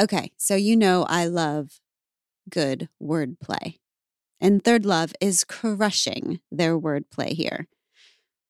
[0.00, 1.78] Okay, so you know I love
[2.48, 3.76] good wordplay.
[4.40, 7.68] And Third Love is crushing their wordplay here.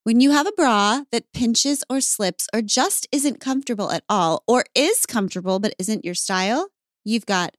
[0.04, 4.44] When you have a bra that pinches or slips or just isn't comfortable at all,
[4.46, 6.68] or is comfortable but isn't your style,
[7.04, 7.56] you've got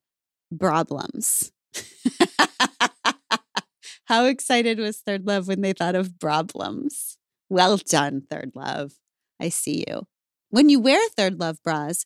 [0.57, 1.51] problems.
[4.05, 7.17] How excited was Third Love when they thought of problems?
[7.49, 8.93] Well done, Third Love.
[9.39, 10.07] I see you.
[10.49, 12.05] When you wear Third Love bras,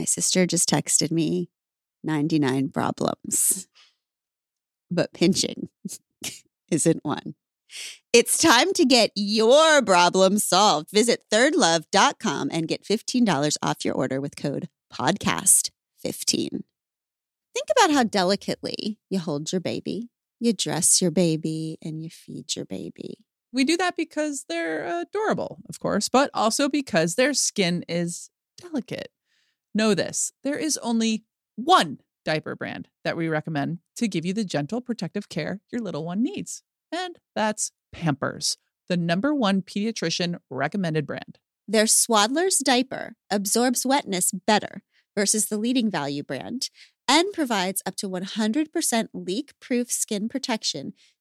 [0.00, 1.50] My sister just texted me
[2.04, 3.68] 99 problems,
[4.90, 5.68] but pinching
[6.70, 7.34] isn't one.
[8.14, 10.90] It's time to get your problem solved.
[10.90, 15.70] Visit thirdlove.com and get $15 off your order with code podcast15.
[16.02, 16.64] Think
[17.76, 22.64] about how delicately you hold your baby, you dress your baby, and you feed your
[22.64, 23.18] baby.
[23.52, 29.10] We do that because they're adorable, of course, but also because their skin is delicate.
[29.74, 31.24] Know this there is only
[31.56, 36.04] one diaper brand that we recommend to give you the gentle protective care your little
[36.04, 36.62] one needs,
[36.92, 38.56] and that's Pampers,
[38.88, 41.38] the number one pediatrician recommended brand.
[41.66, 44.82] Their Swaddler's diaper absorbs wetness better
[45.16, 46.70] versus the leading value brand
[47.08, 50.92] and provides up to 100% leak proof skin protection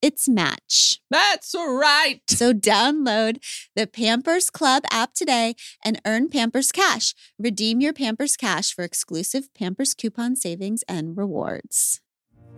[0.00, 1.00] its match.
[1.10, 2.20] That's right.
[2.28, 3.38] So download
[3.74, 5.54] the Pampers Club app today
[5.84, 7.14] and earn Pampers Cash.
[7.38, 12.00] Redeem your Pampers Cash for exclusive Pampers coupon savings and rewards.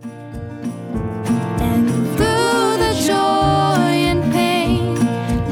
[0.03, 3.15] And through the joy
[4.11, 4.95] and pain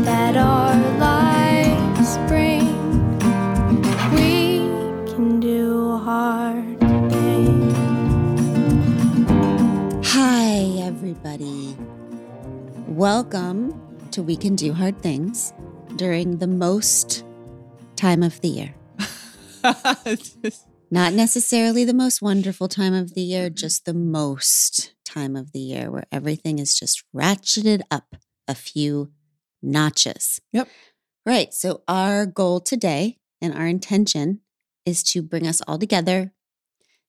[0.03, 2.67] that our lives bring,
[4.13, 4.59] we
[5.13, 6.79] can do hard
[7.09, 7.73] things.
[10.11, 11.69] Hi, everybody.
[13.00, 15.54] Welcome to We Can Do Hard Things
[15.96, 17.24] during the most
[17.96, 18.76] time of the year.
[20.92, 25.62] Not necessarily the most wonderful time of the year, just the most time of the
[25.62, 28.18] year where everything is just ratcheted up
[28.50, 29.14] a few
[29.62, 30.42] notches.
[30.52, 30.68] Yep.
[31.26, 31.54] Right.
[31.54, 34.42] So, our goal today and our intention
[34.86, 36.34] is to bring us all together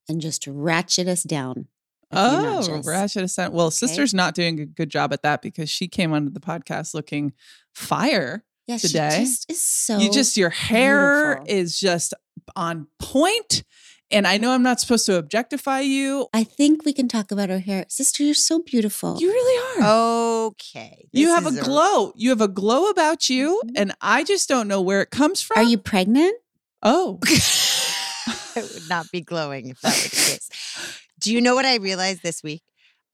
[0.09, 1.67] and just ratchet us down.
[2.13, 2.87] A Oh, notches.
[2.87, 3.53] Ratchet Ascent.
[3.55, 6.93] Well, sister's not doing a good job at that because she came onto the podcast
[6.95, 7.33] looking
[7.75, 8.45] fire.
[8.67, 9.11] Yeah, today.
[9.11, 9.99] she just is so.
[9.99, 11.55] you just your hair beautiful.
[11.57, 12.15] is just
[12.55, 13.65] on point,
[14.13, 16.29] and I know I'm not supposed to objectify you.
[16.33, 17.85] I think we can talk about her hair.
[17.89, 19.17] Sister, you're so beautiful.
[19.21, 19.91] You really are.
[20.47, 21.09] Okay.
[21.13, 22.13] you have a glow.
[22.15, 23.71] You have a glow about you, Mhm.
[23.77, 25.59] and I just don't know where it comes from.
[25.59, 26.35] Are you pregnant?
[26.83, 30.51] Oh, I would not be glowing if that were the case.
[31.21, 32.63] Do you know what I realized this week?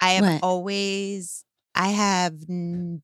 [0.01, 0.41] I have What?
[0.43, 1.45] always,
[1.75, 2.35] I have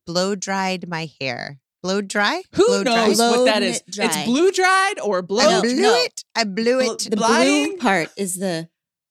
[0.06, 1.58] blow dried my hair.
[1.82, 2.42] Blow dry?
[2.54, 3.82] who blow knows Blown what that is?
[3.90, 4.04] dry.
[4.06, 5.42] It's blue dried or blow.
[5.44, 5.94] I blew no.
[6.04, 6.22] it.
[6.36, 7.08] I blew Bl- it.
[7.10, 7.70] The Lying?
[7.70, 8.68] blue part is the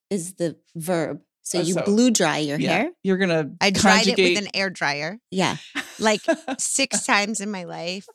[0.09, 1.19] is the verb.
[1.41, 2.89] So Uh, you so- blew dry your Yeah, hair.
[3.03, 3.51] You're gonna.
[3.59, 5.57] I dried it with an air dryer Yeah.
[5.99, 6.21] like
[6.59, 8.07] six times in my life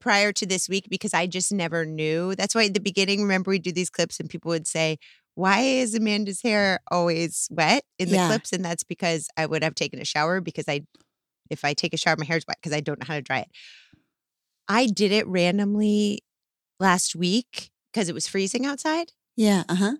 [0.00, 2.34] prior to this week because I just never knew.
[2.34, 4.98] That's why at the beginning, remember we do these clips and people would say,
[5.34, 8.28] why is Amanda's hair always wet in the Yeah.
[8.28, 8.52] clips?
[8.52, 10.82] And that's because I would have taken a shower because I,
[11.50, 13.40] if I take a shower, my hair's wet because I don't know how to dry
[13.40, 13.48] it.
[14.68, 16.22] I did it randomly
[16.80, 19.64] last week because it was freezing outside Yeah.
[19.68, 19.92] Uh huh.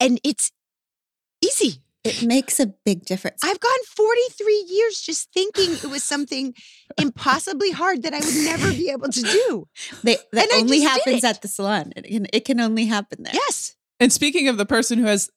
[0.00, 0.50] and it's
[1.42, 1.82] easy.
[2.06, 3.40] It makes a big difference.
[3.42, 6.54] I've gone 43 years just thinking it was something
[6.98, 9.68] impossibly hard that I would never be able to do.
[10.02, 11.92] They, that and only happens at the salon.
[11.96, 13.34] It can, it can only happen there.
[13.34, 13.76] Yes.
[13.98, 15.30] And speaking of the person who has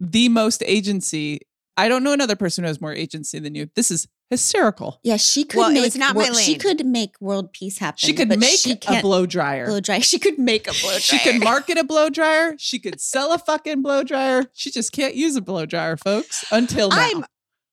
[0.00, 1.40] the most agency,
[1.76, 3.68] I don't know another person who has more agency than you.
[3.74, 5.00] This is hysterical.
[5.02, 5.82] Yeah, she could Well, make.
[5.82, 7.98] was not my wor- She could make world peace happen.
[7.98, 9.66] She could but make she a blow dryer.
[9.66, 9.98] blow dry.
[10.10, 11.00] She could make a blow dryer.
[11.00, 12.54] She could market a blow dryer.
[12.58, 14.46] She could sell a fucking blow dryer.
[14.54, 16.96] She just can't use a blow dryer, folks, until now.
[16.98, 17.24] I'm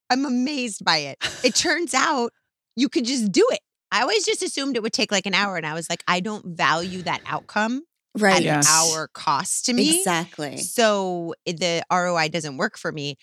[0.09, 1.17] I'm amazed by it.
[1.43, 2.31] It turns out
[2.75, 3.59] you could just do it.
[3.91, 6.19] I always just assumed it would take like an hour, and I was like, I
[6.19, 7.83] don't value that outcome
[8.17, 8.37] Right.
[8.37, 8.67] at Yes.
[8.67, 9.99] an hour cost to me.
[9.99, 10.57] Exactly.
[10.57, 13.15] So eh, the ROI doesn't work for me.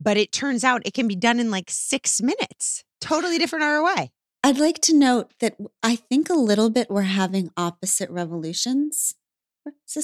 [0.00, 2.84] But it turns out it can be done in like six minutes.
[3.00, 4.10] Totally different ROI.
[4.44, 9.14] I'd like to note that I think a little bit we're having opposite revolutions.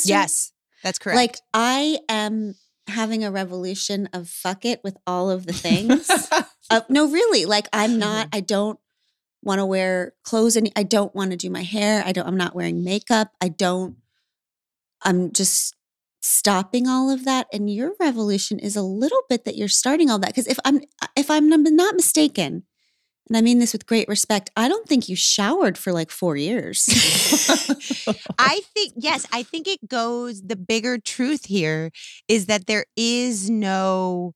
[0.05, 0.53] Yes,
[0.83, 1.17] that's correct.
[1.17, 2.57] Like I am
[2.89, 6.11] having a revolution of fuck it with all of the things.
[6.71, 7.45] uh, no, really.
[7.45, 8.29] Like I'm not.
[8.33, 8.81] I don't
[9.43, 10.57] want to wear clothes.
[10.57, 10.73] Any.
[10.75, 12.03] I don't want to do my hair.
[12.05, 12.27] I don't.
[12.27, 13.33] I'm not wearing makeup.
[13.41, 13.97] I don't.
[15.05, 15.77] I'm just
[16.23, 17.47] stopping all of that.
[17.53, 20.81] And your revolution is a little bit that you're starting all that because if I'm
[21.17, 22.65] if I'm not mistaken,
[23.29, 26.37] and I mean this with great respect, I don't think you showered for like four
[26.37, 26.87] years.
[28.39, 31.91] I think, yes, I think it goes, the bigger truth here
[32.29, 34.35] is that there is no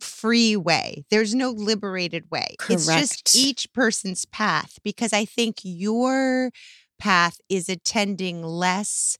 [0.00, 1.04] free way.
[1.10, 2.54] There's no liberated way.
[2.74, 6.50] It's just each person's path because I think your
[6.98, 9.16] path is attending less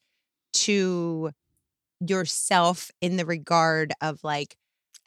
[0.54, 1.30] to
[2.00, 4.56] yourself in the regard of like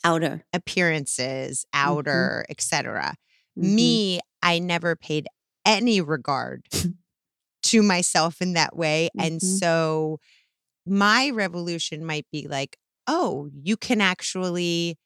[0.04, 0.44] Outer.
[0.54, 3.16] appearances, outer, etc.
[3.58, 3.76] Mhm.
[3.76, 5.28] Me, I never paid
[5.66, 6.68] any regard
[7.64, 9.10] to myself in that way.
[9.18, 9.60] And Mhm.
[9.60, 10.20] so
[10.86, 12.78] my revolution might be like,
[13.08, 14.98] oh, you can actually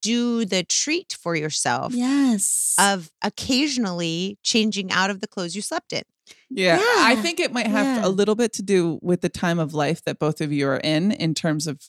[0.00, 2.74] do the treat for yourself Yes.
[2.78, 6.02] of occasionally changing out of the clothes you slept in.
[6.48, 8.06] Yeah, I think it might have yeah.
[8.06, 10.76] a little bit to do with the time of life that both of you are
[10.78, 11.80] in, in terms of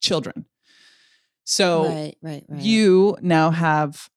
[0.00, 0.46] children.
[1.44, 2.62] So right, right, right.
[2.62, 4.08] you now have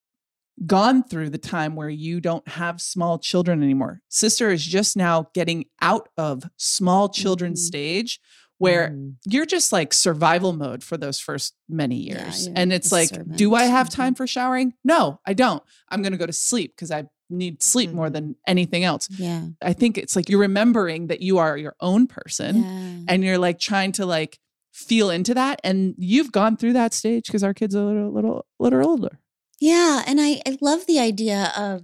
[0.66, 4.02] gone through the time where you don't have small children anymore.
[4.10, 7.58] Sister is just now getting out of small children Mhm.
[7.58, 8.20] stage
[8.58, 9.16] where Mm.
[9.26, 12.48] you're just like survival mode for those first many years.
[12.48, 13.96] you're and it's like, do I have Mhm.
[13.96, 14.74] time for showering?
[14.84, 15.62] No, I don't.
[15.90, 18.14] I'm going to go to sleep because I need sleep more Mhm.
[18.14, 19.10] than anything else.
[19.18, 19.48] yeah.
[19.62, 23.00] I think it's like you're remembering that you are your own person yeah.
[23.14, 24.40] and you're like trying to like
[24.72, 28.14] feel into that and you've gone through that stage because our kids are a little
[28.14, 29.20] little little older.
[29.60, 31.84] Yeah, and I, I love the idea of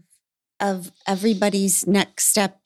[0.59, 2.60] of everybody's next step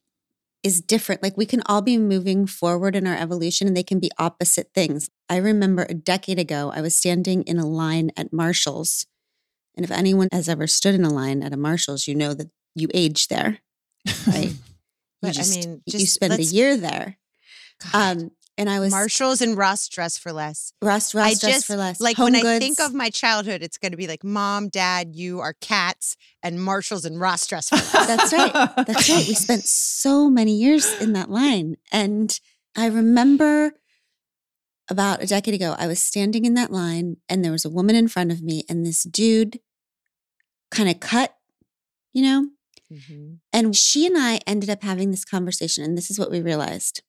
[0.65, 1.21] is different.
[1.21, 4.71] Like we can all be moving forward in our evolution and they can be opposite
[4.73, 5.09] things.
[5.29, 9.05] I remember a decade ago, I was standing in a line at Marshall's.
[9.75, 12.49] And if anyone has ever stood in a line at a Marshall's, you know that
[12.73, 13.59] you age there,
[14.27, 14.53] right?
[15.21, 17.17] You But I just- you spend a year there.
[17.91, 18.17] God.
[18.17, 20.73] Um, and I was Marshalls and Ross dress for less.
[20.81, 21.99] Ross, I Ross dress just for less.
[21.99, 25.15] like Home when I think of my childhood, it's going to be like mom, dad,
[25.15, 28.07] you are cats, and Marshalls and Ross dress for less.
[28.07, 28.53] That's right.
[28.87, 29.27] That's right.
[29.27, 31.75] We spent so many years in that line.
[31.91, 32.39] And
[32.75, 33.73] I remember
[34.89, 37.95] about a decade ago, I was standing in that line and there was a woman
[37.95, 39.59] in front of me, and this dude
[40.71, 41.35] kind of cut,
[42.13, 42.49] you know?
[42.91, 43.39] Mhm.
[43.51, 47.01] And she and I ended up having this conversation, and this is what we realized.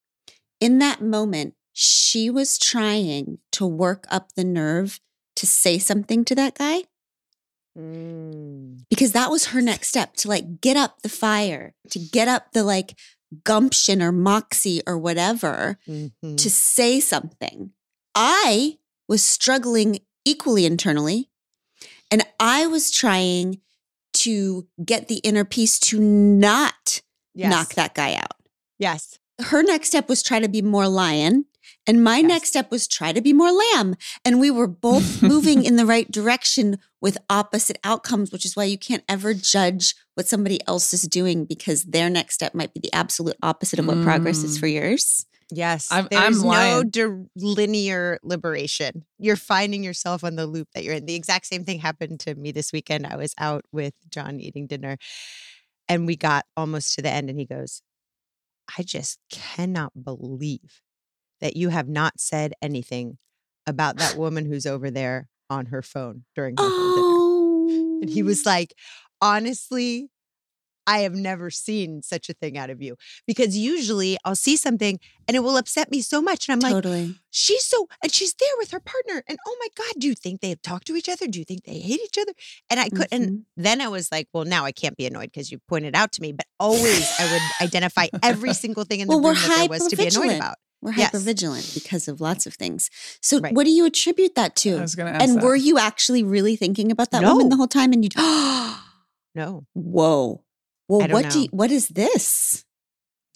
[0.61, 5.01] In that moment, she was trying to work up the nerve
[5.37, 6.85] to say something to that guy
[7.79, 8.85] Mm.
[8.89, 12.53] because that was her next step to like get up the fire, to get up
[12.53, 12.99] the like
[13.45, 16.39] gumption or moxie or whatever Mhm.
[16.39, 17.73] to say something.
[18.15, 21.29] I was struggling equally internally,
[22.11, 23.61] and I was trying
[24.15, 27.03] to get the inner peace to not
[27.35, 27.51] Yes.
[27.51, 28.41] knock that guy out.
[28.79, 29.19] Yes.
[29.41, 31.45] Her next step was try to be more lion.
[31.89, 32.29] And my Yes.
[32.29, 33.97] next step was try to be more lamb.
[34.25, 38.65] And we were both moving in the right direction with opposite outcomes, which is why
[38.65, 42.81] you can't ever judge what somebody else is doing because their next step might be
[42.81, 44.61] the absolute opposite of what progress is Mm.
[44.61, 45.27] for yours.
[45.53, 45.93] Yes.
[45.93, 46.91] I'm- There's I'm no lying.
[46.91, 49.05] dir- linear liberation.
[49.19, 51.07] You're finding yourself on the loop that you're in.
[51.07, 53.07] The exact same thing happened to me this weekend.
[53.07, 54.97] I was out with John eating dinner
[55.89, 57.81] and we got almost to the end and he goes,
[58.79, 60.81] I just cannot believe
[61.41, 63.19] that you have not said anything
[63.67, 67.09] about that woman who's over there on her phone during the whole dinner.
[67.09, 67.23] Oh.
[68.03, 68.51] And he was oh.
[68.51, 68.75] like,
[69.23, 70.11] honestly,
[70.87, 72.97] I have never seen such a thing out of you.
[73.27, 76.49] Because usually I'll see something and it will upset me so much.
[76.49, 77.15] And I'm like, totally.
[77.31, 79.23] she's so, and she's there with her partner.
[79.29, 81.27] And oh my God, do you think they have talked to each other?
[81.27, 82.33] Do you think they hate each other?
[82.71, 83.43] And I could, and Mhm.
[83.57, 86.23] then I was like, well, now I can't be annoyed because you pointed out to
[86.23, 86.33] me.
[86.33, 89.89] But always I would identify every single thing in the Well, room that there was
[89.89, 90.57] to be annoyed about.
[90.83, 91.07] We're Yes.
[91.13, 92.91] hyper vigilant because of lots of things.
[93.21, 93.55] So, Right.
[93.55, 94.77] what do you attribute that to?
[94.77, 95.43] I was going to ask And that.
[95.43, 97.93] were you actually really thinking about that woman the whole time?
[97.93, 98.11] And you,
[99.35, 100.43] No, whoa,
[100.89, 102.65] well, what do you, what is this?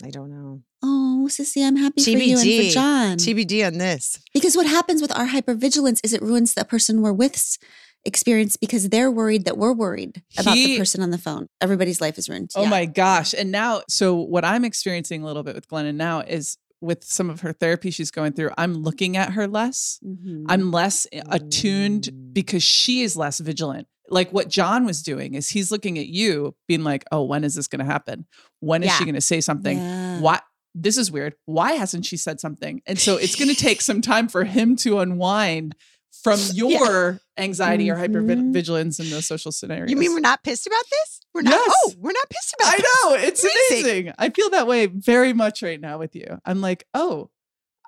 [0.04, 0.62] I don't know.
[0.82, 2.68] Oh, Sissy, I'm happy for you and TBD.
[2.68, 3.16] for John.
[3.18, 4.18] TBD on this.
[4.32, 7.58] Because what happens with our hypervigilance is it ruins the person we're with's
[8.06, 11.48] experience because they're worried that we're worried about He- the person on the phone.
[11.60, 12.50] Everybody's life is ruined.
[12.56, 12.70] Oh Yeah.
[12.70, 13.34] my gosh.
[13.34, 17.28] And now, so what I'm experiencing a little bit with Glennon now is with some
[17.30, 19.98] of her therapy she's going through, I'm looking at her less.
[20.04, 20.44] Mhm.
[20.48, 23.86] I'm less attuned because she is less vigilant.
[24.08, 27.54] Like what John was doing is he's looking at you, being like, oh, when is
[27.54, 28.26] this going to happen?
[28.60, 29.78] When is she going to say something?
[29.78, 30.20] Yeah.
[30.20, 30.40] Why?
[30.74, 31.34] This is weird.
[31.46, 32.80] Why hasn't she said something?
[32.86, 35.74] And so it's going to take some time for him to unwind
[36.22, 38.08] from your anxiety or Mhm.
[38.52, 39.90] hypervigilance in those social scenarios.
[39.90, 41.20] You mean we're not pissed about this?
[41.34, 41.52] We're not.
[41.52, 41.72] Yes.
[41.86, 42.86] Oh, we're not pissed about I this.
[43.04, 43.90] know it's Amazing.
[44.08, 44.14] amazing.
[44.18, 46.38] I feel that way very much right now with you.
[46.44, 47.30] I'm like, oh,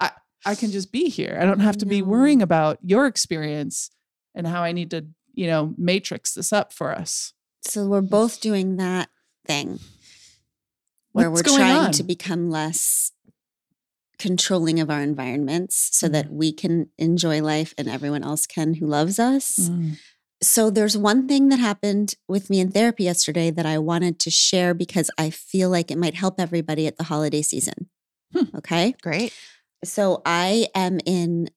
[0.01, 0.11] I
[0.45, 1.39] I can just be here.
[1.41, 3.91] I don't have to be worrying about your experience
[4.35, 7.33] and how I need to, you know, matrix this up for us.
[7.65, 9.09] So we're both doing that
[9.47, 9.79] thing
[11.13, 11.93] where we're going trying on?
[11.93, 13.13] to become less
[14.19, 16.37] controlling of our environments so that Mm-hmm.
[16.37, 19.59] we can enjoy life and everyone else can who loves us.
[19.59, 19.99] Mm.
[20.43, 24.31] So there's one thing that happened with me in therapy yesterday that I wanted to
[24.31, 27.89] share because I feel like it might help everybody at the holiday season.
[28.35, 28.57] Hmm.
[28.57, 28.95] Okay?
[29.03, 29.33] Great.
[29.85, 31.49] So I am in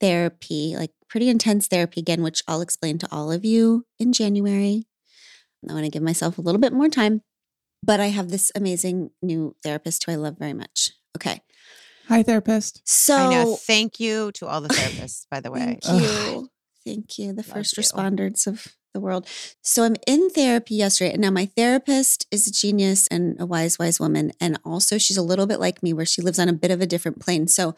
[0.00, 4.86] therapy, like pretty intense therapy again, which I'll explain to all of you in January.
[5.68, 7.22] I want to give myself a little bit more time,
[7.82, 10.90] but I have this amazing new therapist who I love very much.
[11.16, 11.42] Okay.
[12.10, 12.82] Hi, therapist.
[12.84, 13.54] So I know.
[13.54, 15.60] Thank you to all the therapists, by the way.
[15.60, 16.02] Thank Ugh.
[16.02, 16.48] you.
[16.84, 17.28] Thank you.
[17.28, 17.84] The Love first you.
[17.84, 19.28] responders of the world.
[19.62, 21.12] So I'm in therapy yesterday.
[21.12, 24.32] And now my therapist is a genius and a wise, wise woman.
[24.40, 26.80] And also she's a little bit like me where she lives on a bit of
[26.80, 27.46] a different plane.
[27.46, 27.76] So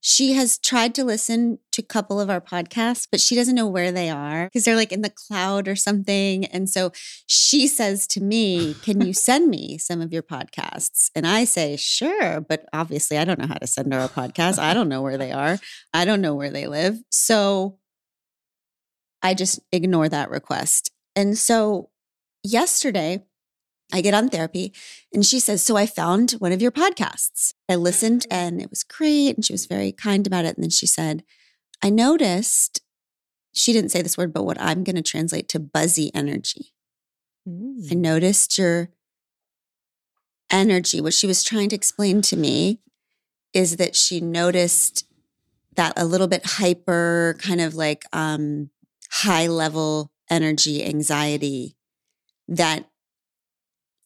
[0.00, 3.66] she has tried to listen to a couple of our podcasts, but she doesn't know
[3.66, 6.46] where they are because they're like in the cloud or something.
[6.46, 6.92] And so
[7.26, 11.10] she says to me, Can you send me some of your podcasts?
[11.14, 12.40] And I say, Sure.
[12.40, 14.58] But obviously, I don't know how to send her a podcast.
[14.58, 15.58] I don't know where they are.
[15.92, 16.98] I don't know where they live.
[17.10, 17.78] So
[19.22, 20.90] I just ignore that request.
[21.14, 21.90] And so
[22.42, 23.24] yesterday,
[23.92, 24.72] I get on therapy
[25.12, 27.52] and she says, So I found one of your podcasts.
[27.68, 29.36] I listened and it was great.
[29.36, 30.56] And she was very kind about it.
[30.56, 31.22] And then she said,
[31.82, 32.82] I noticed,
[33.52, 36.72] she didn't say this word, but what I'm going to translate to buzzy energy.
[37.46, 37.96] I Mm.
[37.96, 38.90] noticed your
[40.50, 41.00] energy.
[41.00, 42.80] What she was trying to explain to me
[43.54, 45.06] is that she noticed
[45.76, 48.70] that a little bit hyper, kind of like um,
[49.10, 51.76] high level energy, anxiety
[52.46, 52.89] that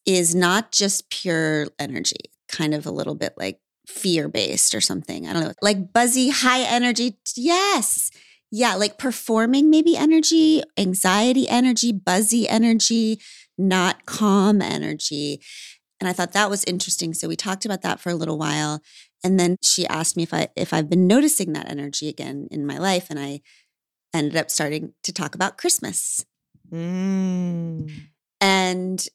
[0.06, 5.26] is not just pure energy, kind of a little bit like fear based or something.
[5.26, 7.18] I don't know, like buzzy, high energy.
[7.36, 8.10] Yes.
[8.50, 13.20] Yeah, like performing maybe energy, anxiety energy, buzzy energy,
[13.58, 15.40] not calm energy.
[16.00, 17.14] And I thought that was interesting.
[17.14, 18.80] So we talked about that for a little while.
[19.24, 22.66] And then she asked me if I if I've been noticing that energy again in
[22.66, 23.08] my life.
[23.10, 23.40] And I
[24.12, 26.24] ended up starting to talk about Christmas.
[26.70, 27.90] Mm.
[28.40, 29.06] And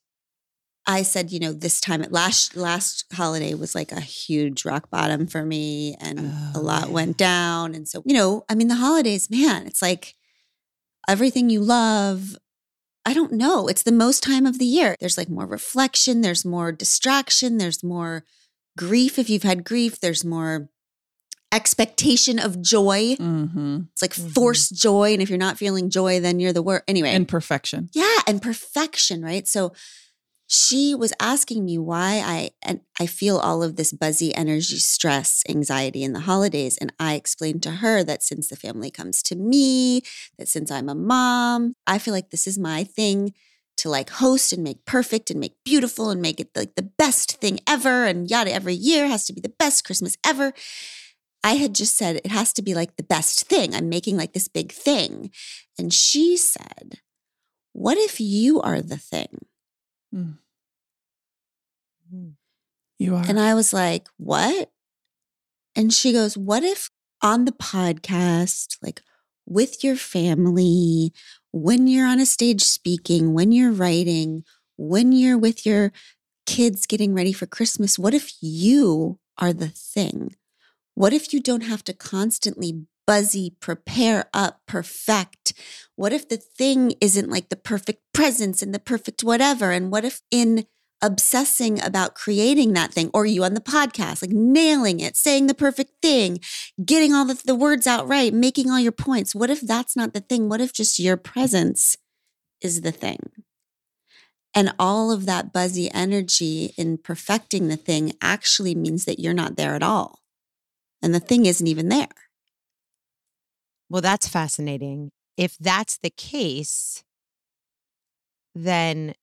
[0.87, 4.89] I said, you know, this time at last last holiday was like a huge rock
[4.89, 6.93] bottom for me and a Oh, lot yeah.
[6.93, 7.75] went down.
[7.75, 10.15] And so, you know, I mean the holidays, man, it's like
[11.07, 12.35] everything you love.
[13.05, 13.67] I don't know.
[13.67, 14.95] It's the most time of the year.
[14.99, 18.23] There's like more reflection, there's more distraction, there's more
[18.77, 20.69] grief if you've had grief, there's more
[21.51, 23.15] expectation of joy.
[23.15, 23.79] Mm-hmm.
[23.91, 24.31] It's like Mhm.
[24.33, 25.13] forced joy.
[25.13, 26.83] And if you're not feeling joy, then you're the worst.
[26.87, 27.09] Anyway.
[27.09, 27.89] And perfection.
[27.93, 29.47] Yeah, and perfection, right?
[29.47, 29.73] So
[30.51, 35.43] she was asking me why I and I feel all of this buzzy energy, stress,
[35.47, 39.35] anxiety in the holidays and I explained to her that since the family comes to
[39.35, 40.01] me,
[40.39, 43.35] that since I'm a mom, I feel like this is my thing
[43.77, 47.33] to like host and make perfect and make beautiful and make it like the best
[47.39, 50.51] thing ever and yada every year has to be the best Christmas ever.
[51.43, 53.75] I had just said it has to be like the best thing.
[53.75, 55.29] I'm making like this big thing.
[55.77, 57.01] And she said,
[57.71, 59.45] What if you are the thing?
[60.13, 60.37] Mm.
[62.97, 63.25] You are.
[63.27, 64.71] And I was like, What?
[65.75, 66.89] And she goes, What if
[67.21, 69.01] on the podcast, like
[69.45, 71.13] with your family,
[71.51, 74.43] when you're on a stage speaking, when you're writing,
[74.77, 75.91] when you're with your
[76.45, 80.35] kids getting ready for Christmas, what if you are the thing?
[80.95, 85.53] What if you don't have to constantly buzzy, prepare up, perfect?
[85.95, 89.71] What if the thing isn't like the perfect presence and the perfect whatever?
[89.71, 90.67] And what if in
[91.01, 95.55] obsessing about creating that thing, or you on the podcast, like nailing it, saying the
[95.55, 96.39] perfect thing,
[96.85, 100.13] getting all the, the words out right, making all your points, what if that's not
[100.13, 100.47] the thing?
[100.47, 101.95] What if just your presence
[102.61, 103.31] is the thing?
[104.53, 109.55] And all of that buzzy energy in perfecting the thing actually means that you're not
[109.55, 110.19] there at all.
[111.01, 112.28] And the thing isn't even there.
[113.89, 115.11] Well, that's fascinating.
[115.37, 117.05] if that's the case,
[118.53, 119.13] then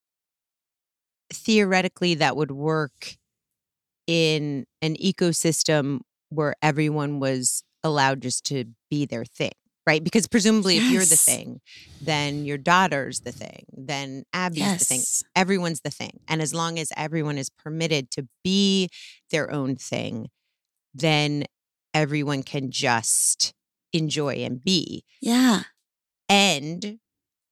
[1.30, 3.16] theoretically that would work
[4.06, 9.52] in an ecosystem where everyone was allowed just to be their thing,
[9.87, 10.02] right?
[10.02, 11.61] Because presumably, if you're the thing,
[12.00, 15.02] then your daughter's the thing, then Abby's the thing.
[15.35, 16.20] Everyone's the thing.
[16.28, 18.88] And as long as everyone is permitted to be
[19.30, 20.30] their own thing,
[20.94, 21.44] then
[21.92, 23.52] everyone can just
[23.93, 25.05] enjoy and be.
[25.21, 25.62] Yeah.
[26.28, 26.99] And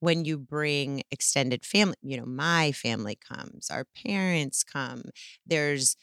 [0.00, 5.04] when you bring extended family, you know, my family comes, our parents come,
[5.46, 5.96] there's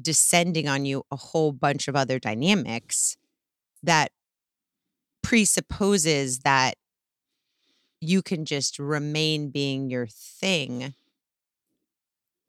[0.00, 3.16] descending on you a whole bunch of other dynamics
[3.82, 4.12] that
[5.22, 6.74] presupposes that
[8.00, 10.94] you can just remain being your thing,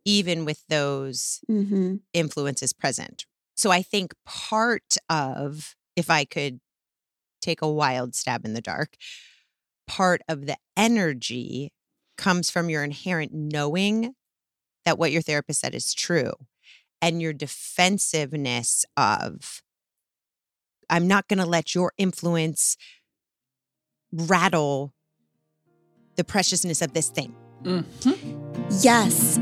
[0.05, 1.95] even with those Mm-hmm.
[2.13, 3.25] influences present.
[3.57, 6.59] So I think part of, if I could
[7.41, 8.95] take a wild stab in the dark,
[9.87, 11.71] part of the energy
[12.17, 14.13] comes from your inherent knowing
[14.85, 16.33] that what your therapist said is true
[17.01, 19.61] and your defensiveness of,
[20.89, 22.75] I'm not going to let your influence
[24.11, 24.93] rattle
[26.15, 27.35] the preciousness of this thing.
[27.63, 28.83] Mhm.
[28.83, 29.39] Yes.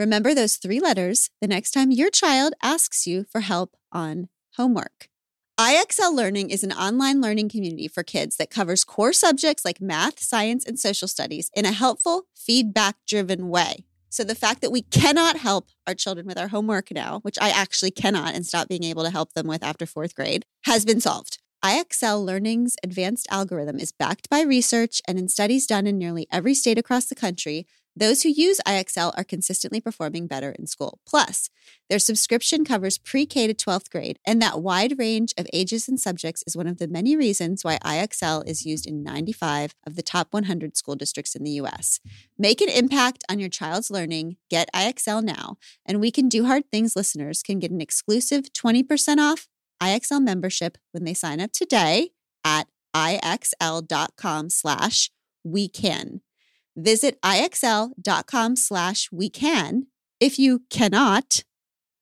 [0.00, 5.08] Remember those three letters the next time your child asks you for help on homework.
[5.58, 10.18] IXL Learning is an online learning community for kids that covers core subjects like math,
[10.18, 13.84] science, and social studies in a helpful, feedback driven way.
[14.08, 17.50] So, the fact that we cannot help our children with our homework now, which I
[17.50, 21.02] actually cannot and stop being able to help them with after fourth grade, has been
[21.02, 21.36] solved.
[21.62, 26.54] IXL Learning's advanced algorithm is backed by research and in studies done in nearly every
[26.54, 27.66] state across the country.
[28.00, 31.00] Those who use IXL are consistently performing better in school.
[31.06, 31.50] Plus,
[31.90, 36.00] their subscription covers pre K to 12th grade, and that wide range of ages and
[36.00, 40.02] subjects is one of the many reasons why IXL is used in 95 of the
[40.02, 42.00] top 100 school districts in the US.
[42.38, 44.38] Make an impact on your child's learning.
[44.48, 45.58] Get IXL now.
[45.84, 49.46] And We Can Do Hard Things listeners can get an exclusive 20% off
[49.82, 52.12] IXL membership when they sign up today
[52.44, 55.10] at IXL.com slash
[55.44, 56.22] we can.
[56.80, 59.86] Visit IXL.com slash we can
[60.18, 61.44] if you cannot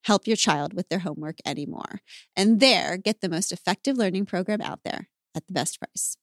[0.03, 1.99] help your child with their homework anymore.
[2.35, 6.15] And there, get the most effective learning program out there at the best price.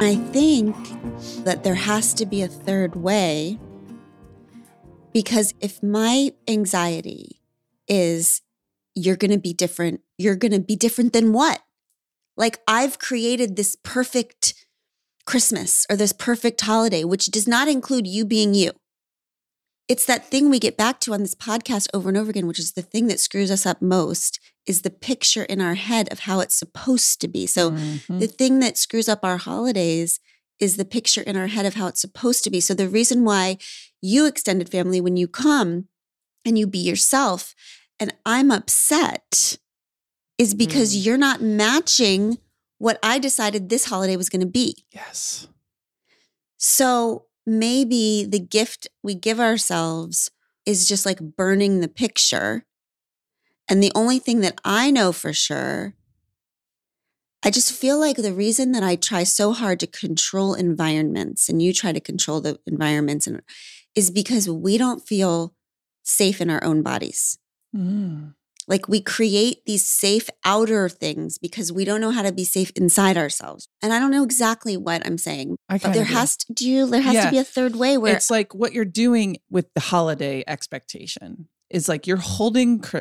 [0.00, 0.76] I think
[1.44, 3.58] that there has to be a third way
[5.14, 7.40] because if my anxiety
[7.88, 8.42] is
[8.94, 11.62] you're going to be different, you're going to be different than what?
[12.36, 14.54] Like I've created this perfect
[15.26, 18.72] Christmas or this perfect holiday, which does not include you being you.
[19.86, 22.58] It's that thing we get back to on this podcast over and over again, which
[22.58, 26.20] is the thing that screws us up most is the picture in our head of
[26.20, 27.46] how it's supposed to be.
[27.46, 28.18] So Mhm.
[28.20, 30.20] the thing that screws up our holidays
[30.58, 32.60] is the picture in our head of how it's supposed to be.
[32.60, 33.58] So the reason why
[34.00, 35.88] you extended family when you come
[36.46, 37.54] and you be yourself
[38.00, 39.58] and I'm upset
[40.38, 41.04] is because Mm.
[41.04, 42.38] you're not matching
[42.78, 44.84] what I decided this holiday was going to be.
[44.92, 45.46] yes.
[46.56, 50.30] So maybe the gift we give ourselves
[50.66, 52.64] is just like burning the picture.
[53.68, 55.94] And the only thing that I know for sure,
[57.42, 61.60] I just feel like the reason that I try so hard to control environments and
[61.60, 63.42] you try to control the environments and
[63.94, 65.54] is because we don't feel
[66.02, 67.38] safe in our own bodies.
[67.76, 68.34] Mm.
[68.66, 72.70] Like we create these safe outer things because we don't know how to be safe
[72.76, 73.68] inside ourselves.
[73.82, 76.12] And I don't know exactly what I'm saying, I but there do.
[76.12, 77.24] has to do you, there has Yeah.
[77.26, 81.48] to be a third way where it's like what you're doing with the holiday expectation
[81.70, 82.98] is like you're holding cr-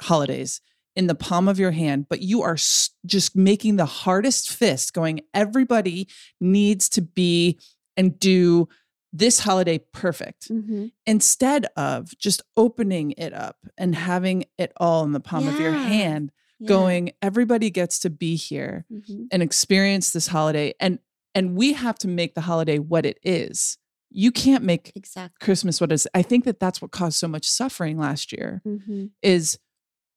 [0.00, 0.60] holidays
[0.96, 2.56] in the palm of your hand, but you are
[3.04, 6.08] just making the hardest fist going, everybody
[6.40, 7.58] needs to be
[7.96, 8.68] and do
[9.16, 10.90] this holiday perfect Mhm.
[11.06, 15.72] instead of just opening it up and having it all in the palm of your
[15.72, 16.66] hand, Yeah.
[16.68, 19.28] going, everybody gets to be here Mhm.
[19.30, 20.74] and experience this holiday.
[20.80, 20.98] And
[21.36, 23.76] and we have to make the holiday what it is.
[24.10, 25.44] You can't make exactly.
[25.44, 26.06] Christmas what it is.
[26.14, 29.10] I think that that's what caused so much suffering last year Mhm.
[29.20, 29.58] is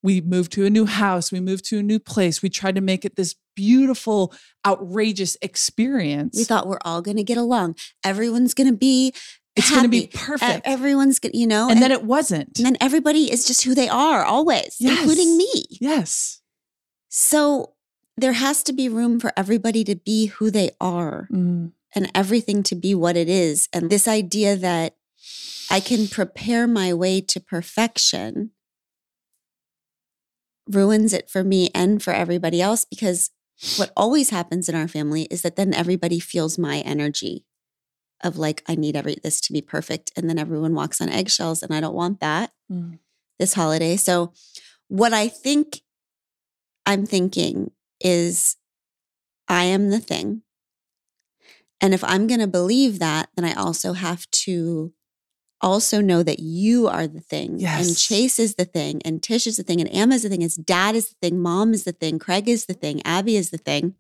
[0.08, 2.82] we moved to a new house, we moved to a new place, we tried to
[2.82, 4.34] make it this beautiful,
[4.66, 6.38] outrageous experience.
[6.38, 7.76] We thought we're all going to get along.
[8.06, 9.14] Everyone's going to be
[9.58, 10.08] it's going to be.
[10.14, 10.66] Perfect.
[10.66, 12.58] Everyone's going to, you know, and then it wasn't.
[12.58, 15.52] and then everybody is just who they are always, including me.
[15.72, 16.40] yes.
[17.10, 17.74] So
[18.16, 21.28] there has to be room for everybody to be who they are.
[21.34, 21.74] Mm.
[21.94, 23.68] and everything to be what it is.
[23.74, 24.96] And this idea that
[25.70, 28.52] I can prepare my way to perfection
[30.70, 33.32] ruins it for me and for everybody else because
[33.78, 37.46] what always happens in our family is that then everybody feels my energy
[38.24, 41.64] of like I need every this to be perfect and then everyone walks on eggshells
[41.64, 43.00] and I don't want that Mm.
[43.40, 43.96] this holiday.
[43.98, 44.34] So
[44.88, 45.82] what I think
[46.86, 48.58] I'm thinking is
[49.48, 50.42] I am the thing.
[51.80, 54.94] And if I'm going to believe that, then I also have to
[55.62, 59.58] also know that you are the thing and Chase is the thing and Tish is
[59.58, 61.92] the thing and Emma is the thing, and dad is the thing, mom is the
[61.94, 63.96] thing, Craig is the thing, Abby is the thing.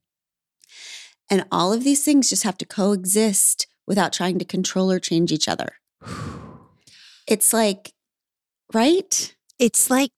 [1.29, 5.31] And all of these things just have to coexist without trying to control or change
[5.31, 5.73] each other.
[7.27, 7.91] It's like,
[8.73, 9.35] right?
[9.59, 10.11] It's like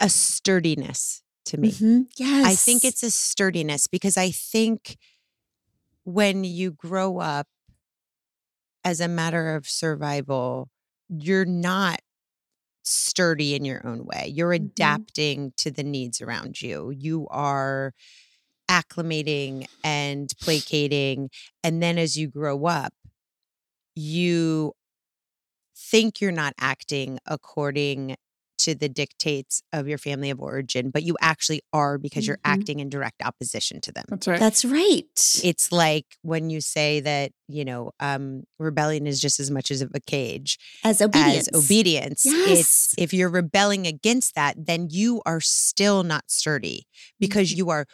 [0.00, 1.70] a sturdiness to me.
[1.70, 2.06] Mhm.
[2.16, 2.44] Yes.
[2.46, 4.96] I think it's a sturdiness because I think
[6.04, 7.46] when you grow up
[8.84, 10.68] as a matter of survival,
[11.08, 12.00] you're not
[12.84, 14.32] sturdy in your own way.
[14.34, 14.64] You're Mhm.
[14.66, 16.90] adapting to the needs around you.
[16.90, 17.92] You are
[18.70, 21.30] acclimating and placating.
[21.64, 22.92] And then as you grow up,
[23.94, 24.72] you
[25.76, 28.16] think you're not acting according
[28.64, 32.52] to the dictates of your family of origin, but you actually are because you're Mhm.
[32.52, 34.04] acting in direct opposition to them.
[34.08, 34.38] That's right.
[34.40, 35.40] That's right.
[35.42, 39.80] It's like when you say that, you know, um, rebellion is just as much as
[39.82, 41.48] of a cage as obedience.
[41.52, 42.24] as obedience.
[42.24, 42.58] Yes.
[42.58, 46.86] It's if you're rebelling against that, then you are still not sturdy
[47.18, 47.56] because Mhm.
[47.56, 47.86] you are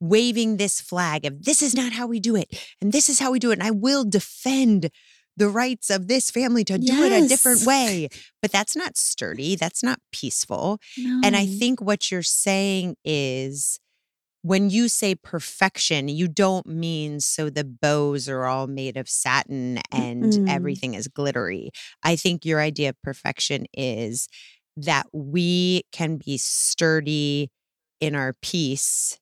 [0.00, 2.48] waving this flag of this is not how we do it
[2.80, 3.54] and this is how we do it.
[3.54, 4.90] And I will defend
[5.36, 8.08] the rights of this family to do it a different way.
[8.42, 9.56] But that's not sturdy.
[9.56, 10.78] That's not peaceful.
[11.22, 13.78] And I think what you're saying is
[14.42, 19.78] when you say perfection, you don't mean so the bows are all made of satin
[19.90, 20.44] and Mm-mm.
[20.46, 21.70] everything is glittery.
[22.02, 24.28] I think your idea of perfection is
[24.76, 27.50] that we can be sturdy
[28.00, 29.18] in our peace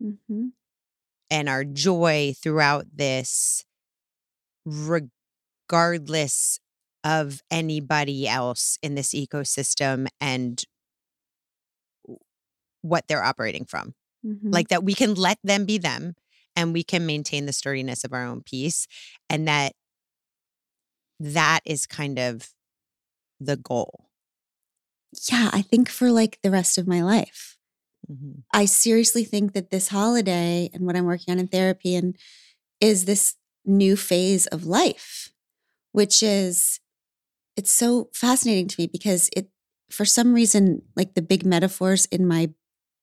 [0.00, 0.52] Mhm.
[1.30, 3.64] and our joy throughout this,
[4.64, 5.10] regardless
[7.04, 10.64] of anybody else in this ecosystem and
[12.82, 13.94] what they're operating from.
[14.24, 14.52] Mhm.
[14.52, 16.14] Like that we can let them be them
[16.54, 18.86] and we can maintain the sturdiness of our own peace.
[19.28, 19.72] And that
[21.20, 22.50] that is kind of
[23.40, 24.10] the goal.
[25.30, 27.56] yeah, I think for like the rest of my life.
[28.10, 28.42] Mhm.
[28.52, 32.16] I seriously think that this holiday and what I'm working on in therapy and
[32.80, 35.25] is this new phase of life,
[35.96, 36.78] which is
[37.56, 39.48] it's so fascinating to me because it
[39.90, 42.50] for some reason like the big metaphors in my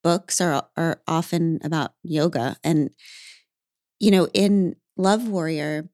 [0.04, 2.92] books are are often about yoga and
[4.00, 5.90] you know in Love Warrior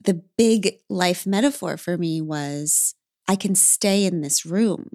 [0.00, 2.94] the big life metaphor for me was
[3.28, 4.88] I can stay in this room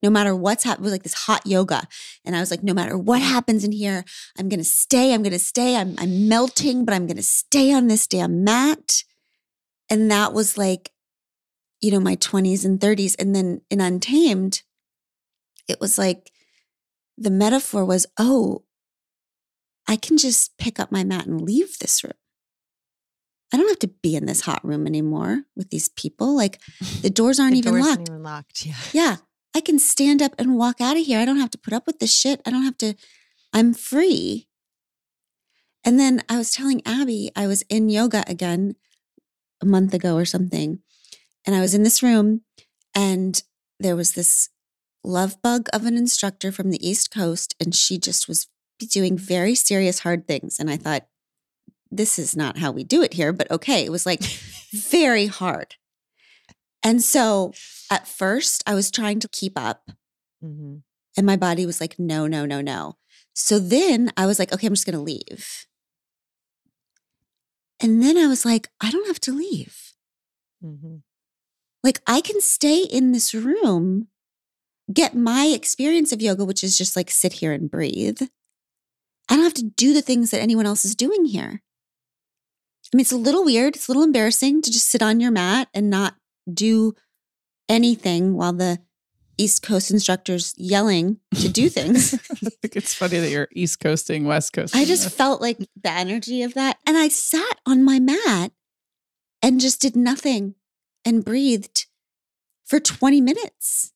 [0.00, 0.82] no matter what's happening.
[0.82, 1.86] Was like this hot yoga.
[2.24, 3.30] And I was like, no matter what mm-hmm.
[3.30, 4.04] happens in here,
[4.36, 5.14] I'm going to stay.
[5.14, 5.76] I'm going to stay.
[5.76, 9.04] I'm, I'm melting, but I'm going to stay on this damn mat.
[9.92, 10.90] And that was like,
[11.82, 13.14] you know, my 20s and 30s.
[13.18, 14.62] And then in Untamed,
[15.68, 16.30] it was like
[17.18, 18.64] the metaphor was, oh,
[19.86, 22.12] I can just pick up my mat and leave this room.
[23.52, 26.34] I don't have to be in this hot room anymore with these people.
[26.34, 26.58] Like
[27.02, 28.08] the doors aren't The even doors locked.
[28.08, 28.64] even locked.
[28.66, 28.74] Yeah.
[28.92, 29.16] Yeah.
[29.54, 31.18] I can stand up and walk out of here.
[31.20, 32.40] I don't have to put up with this shit.
[32.46, 32.94] I don't have to,
[33.52, 34.48] I'm free.
[35.84, 38.76] And then I was telling Abby, I was in yoga again
[39.62, 40.80] a month ago or something.
[41.46, 42.42] And I was in this room
[42.94, 43.42] and
[43.78, 44.48] there was this
[45.04, 47.54] love bug of an instructor from the East Coast.
[47.60, 48.48] And she just was
[48.78, 50.58] doing very serious, hard things.
[50.58, 51.06] And I thought,
[51.90, 53.84] this is not how we do it here, but okay.
[53.84, 54.22] It was like
[54.72, 55.76] very hard.
[56.82, 57.52] And so
[57.90, 59.90] at first, I was trying to keep up,
[60.40, 60.78] hmm
[61.16, 62.96] and my body was like, no, no, no, no.
[63.34, 65.66] So then I was like, okay, I'm just going to leave.
[67.82, 69.92] And then I was like, I don't have to leave.
[70.62, 70.96] hmm
[71.82, 74.08] Like, I can stay in this room,
[74.92, 78.22] get my experience of yoga, which is just like sit here and breathe.
[79.28, 81.62] I don't have to do the things that anyone else is doing here.
[82.92, 83.76] I mean, it's a little weird.
[83.76, 86.14] It's a little embarrassing to just sit on your mat and not
[86.52, 86.94] do
[87.68, 88.80] anything while the
[89.42, 92.14] East Coast instructor's yelling to do things.
[92.14, 94.80] I think it's funny that you're East Coasting, West Coasting.
[94.80, 96.78] I just felt like the energy of that.
[96.86, 98.52] And I sat on my mat
[99.42, 100.54] and just did nothing
[101.04, 101.86] and breathed
[102.64, 103.92] for 20 minutes.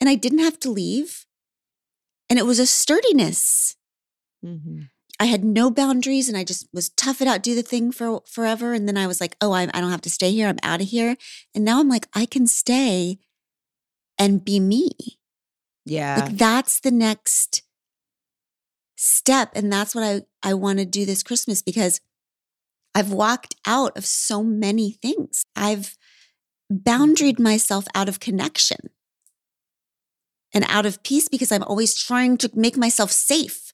[0.00, 1.26] And I didn't have to leave.
[2.30, 3.76] And it was a sturdiness.
[4.42, 4.82] hmm
[5.18, 8.20] I had no boundaries and I just was tough it out, do the thing for
[8.26, 8.74] forever.
[8.74, 10.46] And then I was like, oh, I, I don't have to stay here.
[10.46, 11.16] I'm out of here.
[11.54, 13.18] And now I'm like, I can stay
[14.18, 14.90] and be me.
[15.84, 16.20] Yeah.
[16.26, 17.62] Like that's the next
[18.96, 19.52] step.
[19.54, 22.00] And that's what I, I want to do this Christmas because
[22.94, 25.44] I've walked out of so many things.
[25.54, 25.96] I've
[26.72, 26.76] mm-hmm.
[26.78, 28.90] boundaried myself out of connection
[30.52, 33.72] and out of peace because I'm always trying to make myself safe.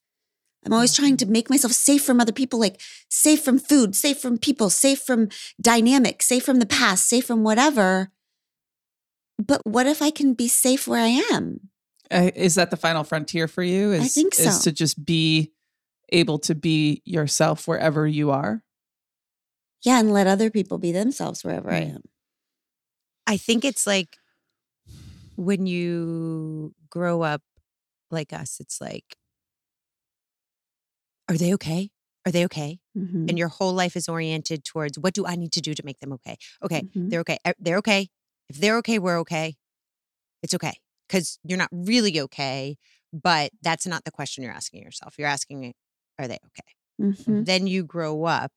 [0.64, 1.28] I'm always trying mm-hmm.
[1.28, 5.00] to make myself safe from other people, like safe from food, safe from people, safe
[5.00, 5.28] from
[5.60, 8.10] dynamics, safe from the past, safe from whatever.
[9.46, 11.70] But what if I can be safe where I am?
[12.10, 13.92] Uh, is that the final frontier for you?
[13.92, 14.70] Is, think Is so.
[14.70, 15.52] to just be
[16.10, 18.62] able to be yourself wherever you are?
[19.82, 21.94] Yeah, and let other people be themselves wherever I Mm.
[21.96, 22.02] am.
[23.26, 24.18] I think it's like
[25.36, 27.42] when you grow up
[28.10, 29.16] like us, it's like,
[31.28, 31.90] are they okay?
[32.26, 32.78] Are they okay?
[32.96, 33.28] Mhm.
[33.28, 35.98] And your whole life is oriented towards what do I need to do to make
[36.00, 36.36] them okay?
[36.62, 37.10] Okay, Mhm.
[37.10, 37.38] they're okay.
[37.58, 38.10] They're okay.
[38.52, 39.56] If they're okay, we're okay.
[40.42, 40.74] It's okay
[41.08, 42.76] because you're not really okay,
[43.10, 45.14] but that's not the question you're asking yourself.
[45.18, 45.72] You're asking,
[46.18, 46.74] are they okay?
[47.00, 47.46] Mhm.
[47.46, 48.52] Then you grow up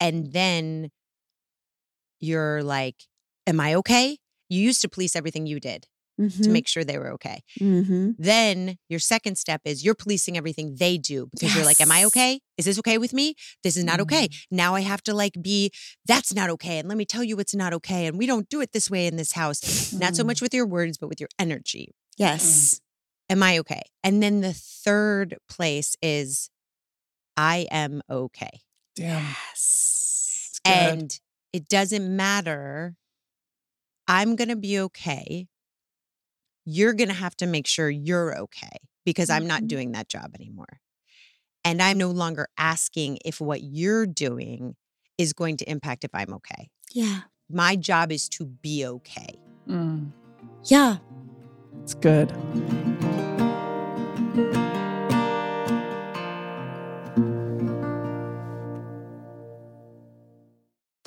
[0.00, 0.90] and then
[2.18, 2.96] you're like,
[3.46, 4.16] am I okay?
[4.48, 5.86] You used to police everything you did
[6.30, 6.52] to Mhm.
[6.52, 7.42] make sure they were okay.
[7.60, 8.14] Mhm.
[8.18, 12.04] Then your second step is you're policing everything they do because you're like, Am I
[12.04, 12.40] okay?
[12.58, 13.34] Is this okay with me?
[13.62, 14.28] This is not okay.
[14.28, 14.36] Mm.
[14.50, 15.70] Now I have to like be,
[16.06, 16.78] that's not okay.
[16.78, 18.06] And let me tell you what's not okay.
[18.06, 19.92] And we don't do it this way in this house.
[19.92, 20.26] Not so Mm.
[20.26, 21.94] much with your words, but with your energy.
[22.16, 22.80] Yes.
[23.30, 23.82] Am I okay?
[24.04, 26.50] And then the third place is
[27.36, 28.60] I am okay.
[28.94, 29.24] Damn.
[29.24, 30.60] Yes.
[30.64, 31.18] And
[31.52, 32.94] it doesn't matter.
[34.06, 35.48] I'm going to be okay.
[36.64, 39.68] You're going to have to make sure you're okay because I'm not Mhm.
[39.68, 40.80] doing that job anymore.
[41.64, 44.74] And I'm no longer asking if what you're doing
[45.18, 46.70] is going to impact if I'm okay.
[46.92, 47.22] Yeah.
[47.48, 49.34] My job is to be okay.
[49.68, 50.12] Mm,
[50.64, 50.98] Yeah.
[51.82, 52.32] it's good.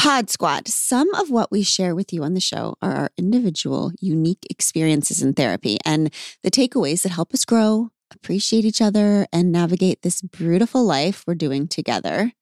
[0.05, 0.67] Pod Squad.
[0.67, 5.23] Some of what we share with you on the show are our individual, unique experiences
[5.23, 6.13] in therapy and
[6.43, 11.33] the takeaways that help us grow, appreciate each other, and navigate this beautiful life we're
[11.33, 12.33] doing together.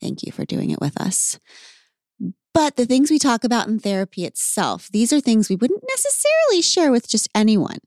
[0.00, 1.38] Thank you for doing it with us.
[2.54, 6.62] But the things we talk about in therapy itself, these are things we wouldn't necessarily
[6.62, 7.80] share with just anyone.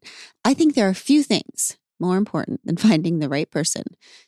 [0.45, 3.85] I think there are a few things more important than finding the right person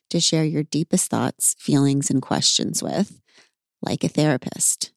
[0.09, 3.21] to share your deepest thoughts, feelings, and questions with
[3.81, 4.91] like a therapist.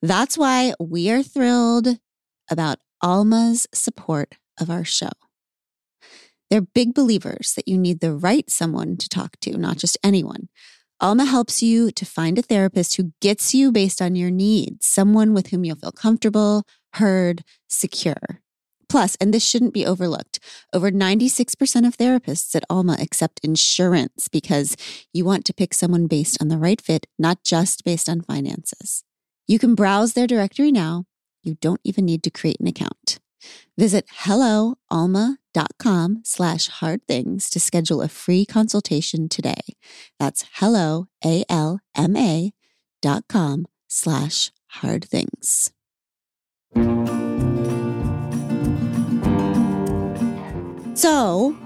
[0.00, 1.98] That's why we are thrilled
[2.50, 5.10] about Alma's support of our show.
[6.50, 10.48] They're big believers that you need the right someone to talk to, not just anyone.
[11.00, 15.34] Alma helps you to find a therapist who gets you based on your needs, someone
[15.34, 18.40] with whom you'll feel comfortable, heard, secure.
[18.92, 20.38] Plus, and this shouldn't be overlooked,
[20.74, 24.76] over 96% of therapists at Alma accept insurance because
[25.14, 29.02] you want to pick someone based on the right fit, not just based on finances.
[29.46, 31.06] You can browse their directory now.
[31.42, 33.18] You don't even need to create an account.
[33.78, 39.62] Visit helloalma.com slash hard things to schedule a free consultation today.
[40.20, 41.06] That's hello,
[43.00, 45.72] dot com slash hard things.
[50.94, 51.56] So,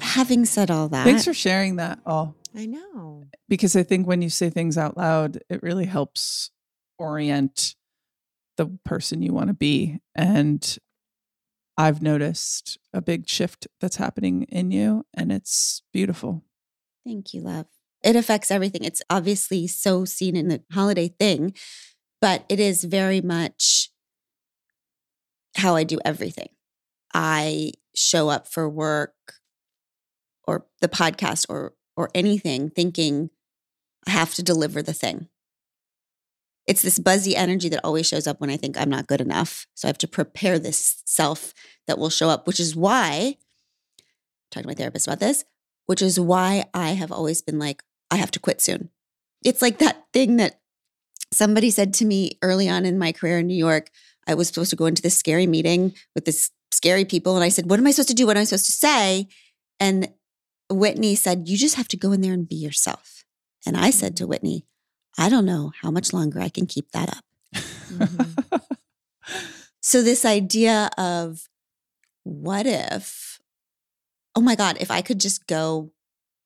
[0.00, 3.26] having said all that, Thanks for sharing that all I know.
[3.48, 6.50] because I think when you say things out loud, it really helps
[6.98, 7.74] orient
[8.56, 9.98] the person you want to be.
[10.14, 10.78] And
[11.76, 16.44] I've noticed a big shift that's happening in you, and it's beautiful.
[17.04, 17.66] Thank you, love.
[18.02, 18.84] It affects everything.
[18.84, 21.54] It's obviously so seen in the holiday thing,
[22.20, 23.90] but it is very much
[25.56, 26.48] how I do everything.
[27.14, 29.14] I show up for work
[30.46, 33.30] or the podcast or or anything thinking
[34.06, 35.28] I have to deliver the thing.
[36.66, 39.66] It's this buzzy energy that always shows up when I think I'm not good enough.
[39.74, 41.52] So I have to prepare this self
[41.86, 43.36] that will show up, which is why
[44.50, 45.44] talking to my therapist about this,
[45.86, 48.90] which is why I have always been like, I have to quit soon.
[49.44, 50.60] It's like that thing that
[51.32, 53.90] somebody said to me early on in my career in New York.
[54.26, 57.34] I was supposed to go into this scary meeting with this scary people.
[57.36, 58.26] And I said, What am I supposed to do?
[58.26, 59.28] What am I supposed to say?
[59.80, 60.08] And
[60.70, 63.24] Whitney said, You just have to go in there and be yourself.
[63.66, 64.64] And I said to Whitney,
[65.18, 67.24] I don't know how much longer I can keep that up.
[67.90, 68.62] Mhm.
[69.80, 71.48] So, this idea of
[72.24, 73.40] what if,
[74.36, 75.92] oh my God, if I could just go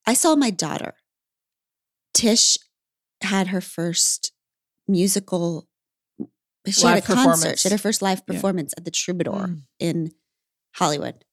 [0.04, 0.94] I saw my daughter.
[2.12, 2.58] Tish
[3.22, 4.32] had her first
[4.88, 5.68] musical.
[6.68, 7.58] She Live had a concert.
[7.60, 8.34] She had her first live Yeah.
[8.34, 9.62] performance at the Troubadour Mm.
[9.78, 10.12] in
[10.74, 11.24] Hollywood.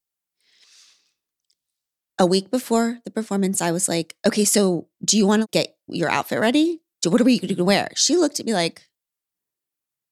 [2.18, 5.78] A week before the performance, I was like, "Okay, so do you want to get
[5.88, 6.82] your outfit ready?
[7.06, 8.90] What are we going to wear?" She looked at me like,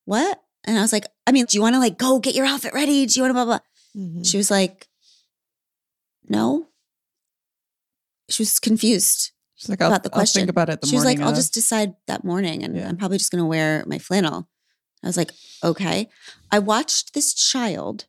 [0.05, 2.45] "What?" And I was like, "I mean, do you want to like go get your
[2.45, 3.05] outfit ready?
[3.05, 3.59] Do you want to blah blah?"
[3.95, 4.25] Mhm.
[4.25, 4.87] She was like,
[6.29, 6.69] "No."
[8.29, 9.31] She was confused.
[9.55, 10.41] She's like, I'll, About the I'll question.
[10.41, 12.87] think about it the she was like, I'll of." just decide that morning and Yeah.
[12.87, 14.47] I'm probably just going to wear my flannel.
[15.03, 15.31] I was like,
[15.63, 16.09] okay.
[16.51, 18.05] I watched this child,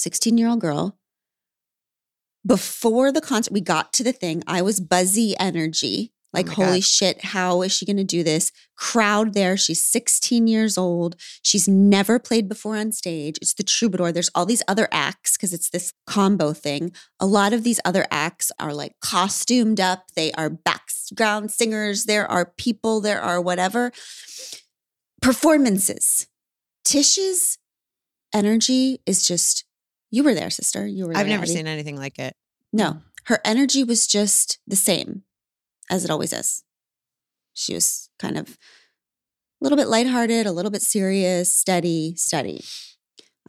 [0.00, 0.98] 16 year old girl,
[2.46, 4.42] before the concert, we got to the thing.
[4.46, 6.12] I was buzzy energy.
[6.26, 6.84] Oh like, my holy God.
[6.84, 8.52] shit, how is she going to do this?
[8.76, 9.56] Crowd there.
[9.56, 11.16] She's 16 years old.
[11.42, 13.38] She's never played before on stage.
[13.40, 14.12] It's the troubadour.
[14.12, 16.92] There's all these other acts because it's this combo thing.
[17.18, 22.30] A lot of these other acts are like costumed up, they are background singers, there
[22.30, 23.92] are people, there are whatever.
[25.22, 26.26] Performances.
[26.84, 27.58] Tish's
[28.34, 29.64] energy is just,
[30.10, 30.86] you were there, sister.
[30.86, 31.20] You were there.
[31.20, 31.52] I've never Abby.
[31.52, 32.34] seen anything like it.
[32.72, 33.02] No, mm.
[33.24, 35.22] her energy was just the same
[35.90, 36.64] as it always is.
[37.54, 42.64] She was kind of a little bit lighthearted, a little bit serious, steady, steady.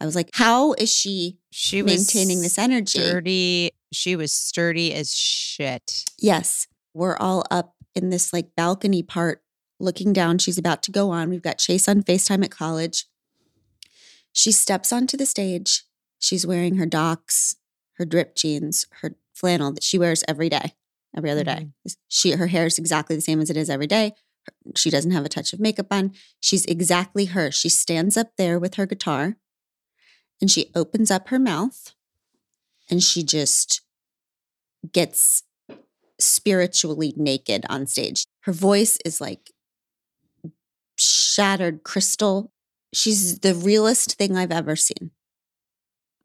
[0.00, 3.00] I was like, how is she She maintaining this energy?
[3.00, 3.72] sturdy.
[3.92, 6.04] She was sturdy as shit.
[6.18, 9.42] Yes, we're all up in this like balcony part
[9.80, 10.38] looking down.
[10.38, 11.30] She's about to go on.
[11.30, 13.06] We've got Chase on FaceTime at college.
[14.32, 15.84] She steps onto the stage.
[16.18, 17.56] She's wearing her docs,
[17.94, 20.74] her drip jeans, her flannel that she wears every day,
[21.16, 21.68] every other day.
[21.68, 21.88] Mm-hmm.
[22.08, 24.12] She her hair is exactly the same as it is every day.
[24.76, 26.12] She doesn't have a touch of makeup on.
[26.40, 27.50] She's exactly her.
[27.50, 29.36] She stands up there with her guitar
[30.40, 31.94] and she opens up her mouth
[32.90, 33.82] and she just
[34.92, 35.42] gets
[36.18, 38.26] spiritually naked on stage.
[38.40, 39.50] Her voice is like
[40.96, 42.52] shattered crystal.
[42.92, 45.10] She's the realest thing I've ever seen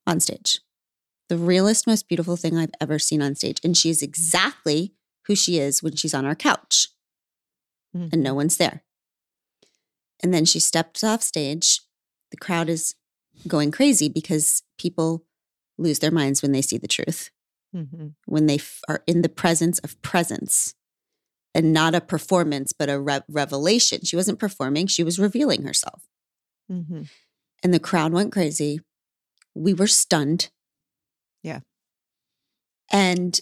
[0.05, 0.59] on stage.
[1.29, 3.59] The realest, most beautiful thing I've ever seen on stage.
[3.63, 4.93] And she's exactly
[5.27, 6.89] who she is when she's on our couch
[8.11, 8.83] and no one's there.
[10.21, 11.81] And then she steps off stage.
[12.31, 12.95] The crowd is
[13.47, 15.25] going crazy because people
[15.77, 17.29] lose their minds when they see the truth
[17.75, 18.13] Mhm.
[18.25, 20.75] when they f- are in the presence of presence
[21.55, 24.01] and not a performance, but a re- revelation.
[24.03, 26.07] She wasn't performing, she was revealing herself.
[26.71, 27.09] Mhm.
[27.63, 28.81] And the crowd went crazy.
[29.55, 30.49] We were stunned.
[31.43, 31.59] Yeah.
[32.91, 33.39] And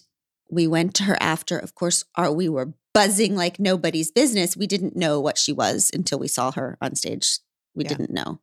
[0.49, 1.57] we went to her after.
[1.57, 4.57] Of course, our, we were buzzing like nobody's business.
[4.57, 7.39] We didn't know what she was until we saw her on stage.
[7.73, 7.89] We Yeah.
[7.89, 8.39] didn't know.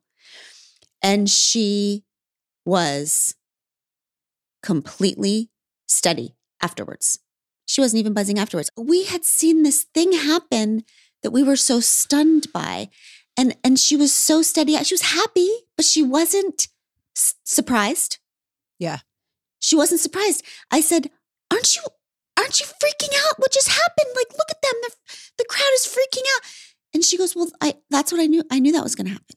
[1.01, 2.03] And she
[2.65, 3.35] was
[4.63, 5.49] completely
[5.87, 7.19] steady afterwards.
[7.65, 8.71] She wasn't even buzzing afterwards.
[8.75, 10.83] We had seen this thing happen
[11.23, 12.89] that we were so stunned by.
[13.37, 14.75] And and she was so steady.
[14.83, 16.67] She was happy, but she wasn't
[17.19, 18.17] s- surprised.
[18.79, 18.99] Yeah.
[19.59, 20.43] She wasn't surprised.
[20.71, 21.09] I said,
[21.51, 21.81] "Aren't you
[22.37, 23.35] aren't you freaking out?
[23.37, 24.11] What just happened?
[24.15, 24.73] Like look at them.
[24.83, 24.91] The,
[25.39, 26.43] the crowd is freaking out."
[26.93, 28.43] And she goes, "Well, I that's what I knew.
[28.51, 29.35] I knew that was going to happen."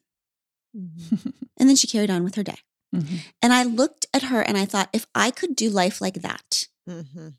[0.76, 1.32] Mhm.
[1.58, 2.58] And then she carried on with her day.
[2.94, 3.20] Mhm.
[3.42, 6.68] And I looked at her and I thought, if I could do life like that,
[6.88, 7.34] Mhm.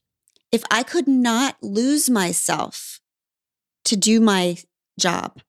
[0.52, 3.00] if I could not lose myself
[3.86, 4.58] to do my
[5.00, 5.42] job,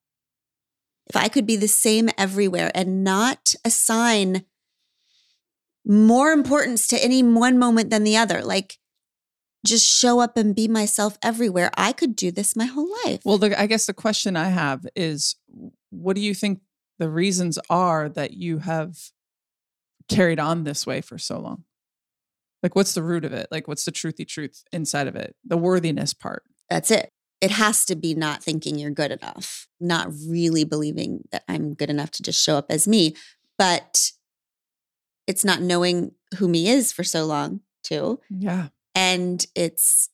[1.08, 4.44] if I could be the same everywhere and not assign
[5.86, 8.78] more importance to any one moment than the other, like
[9.64, 13.20] just show up and be myself everywhere, I could do this my whole life.
[13.24, 15.36] Well, the, I guess the question I have is
[15.90, 16.60] what do you think
[16.98, 18.96] the reasons are that you have
[20.08, 21.64] carried on this way for so long?
[22.62, 23.48] Like, what's the root of it?
[23.50, 25.36] Like, what's the truthy truth inside of it?
[25.44, 26.44] The worthiness part.
[26.70, 27.10] That's it.
[27.40, 31.90] It has to be not thinking you're good enough, not really believing that I'm good
[31.90, 33.16] enough to just show up as me.
[33.58, 34.12] But
[35.26, 38.20] it's not knowing who me is for so long, too.
[38.30, 38.68] Yeah.
[38.94, 40.10] And it's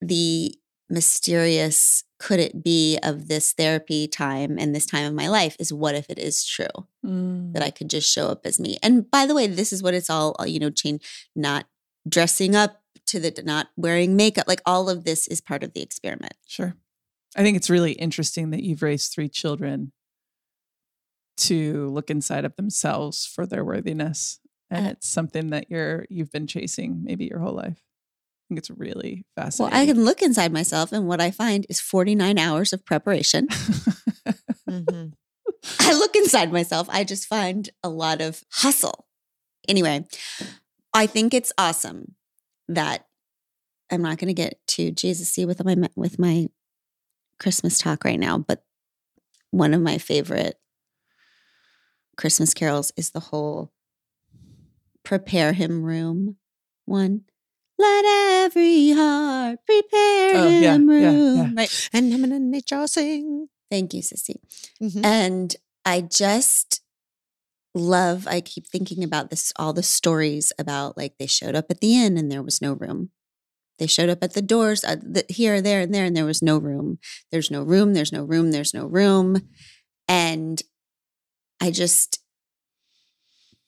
[0.00, 0.54] the
[0.88, 5.72] mysterious could it be of this therapy time and this time of my life is
[5.72, 6.66] what if it is true
[7.02, 7.62] that mm.
[7.62, 8.76] I could just show up as me.
[8.82, 11.02] And by the way, this is what it's all, uh, you know, change,
[11.34, 11.66] not
[12.06, 14.46] dressing up to the not wearing makeup.
[14.46, 16.34] Like all of this is part of the experiment.
[16.46, 16.74] Sure.
[17.36, 19.92] I think it's really interesting that you've raised three children
[21.38, 24.40] to look inside of themselves for their worthiness.
[24.70, 27.78] And Uh, it's something that you're you've been chasing maybe your whole life.
[27.82, 29.72] I think it's really fascinating.
[29.72, 29.82] Well.
[29.82, 33.48] I can look inside myself, and what I find is 49 hours of preparation.
[34.68, 35.14] Mhm.
[35.80, 39.06] I look inside myself, I just find a lot of hustle.
[39.66, 40.06] Anyway,
[40.94, 42.14] I think it's awesome
[42.68, 43.06] that
[43.90, 46.48] I'm not going to get to Jesus-y with my with my
[47.40, 48.62] Christmas talk right now, but
[49.50, 50.60] one of my favorite
[52.16, 53.72] Christmas carols is the whole
[55.10, 56.36] prepare him room
[56.84, 57.22] one.
[57.76, 58.04] Let
[58.44, 61.10] every heart prepare Oh, yeah, him yeah, yeah.
[61.10, 61.54] room.
[61.56, 61.90] Right.
[61.92, 63.48] And I'm gonna nature sing.
[63.72, 64.36] Thank you, Sissy.
[64.80, 65.04] Mhm.
[65.04, 66.82] And I just
[67.74, 71.80] love, I keep thinking about this, all the stories about like they showed up at
[71.80, 73.10] the inn and there was no room.
[73.80, 76.40] They showed up at the doors uh, the, here, there, and there, and there was
[76.42, 76.98] no room.
[77.32, 79.48] There's no room, there's no room, there's no room.
[80.06, 80.62] And
[81.60, 82.20] I just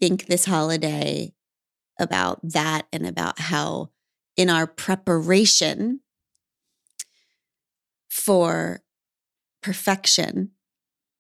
[0.03, 1.33] think this holiday
[2.01, 3.89] about that and about how
[4.37, 6.01] in our preparation
[8.11, 8.83] for
[9.63, 10.51] perfection,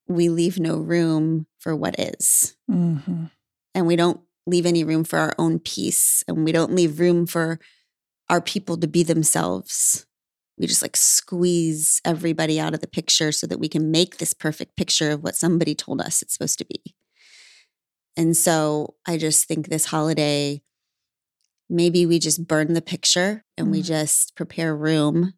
[0.08, 2.56] we leave no room for what is.
[2.68, 3.30] Mhm.
[3.72, 6.24] And we don't leave any room for our own peace.
[6.26, 7.60] And we don't leave room for
[8.28, 10.06] our people to be themselves.
[10.58, 14.34] We just like squeeze everybody out of the picture so that we can make this
[14.34, 16.96] perfect picture of what somebody told us it's supposed to be.
[18.16, 20.62] And so I just think this holiday,
[21.68, 23.86] maybe we just burn the picture and we Mm.
[23.86, 25.34] just prepare room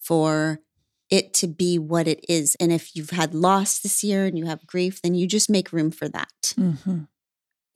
[0.00, 0.60] for
[1.10, 2.56] it to be what it is.
[2.58, 5.72] And if you've had loss this year and you have grief, then you just make
[5.72, 6.54] room for that.
[6.56, 7.08] Mhm.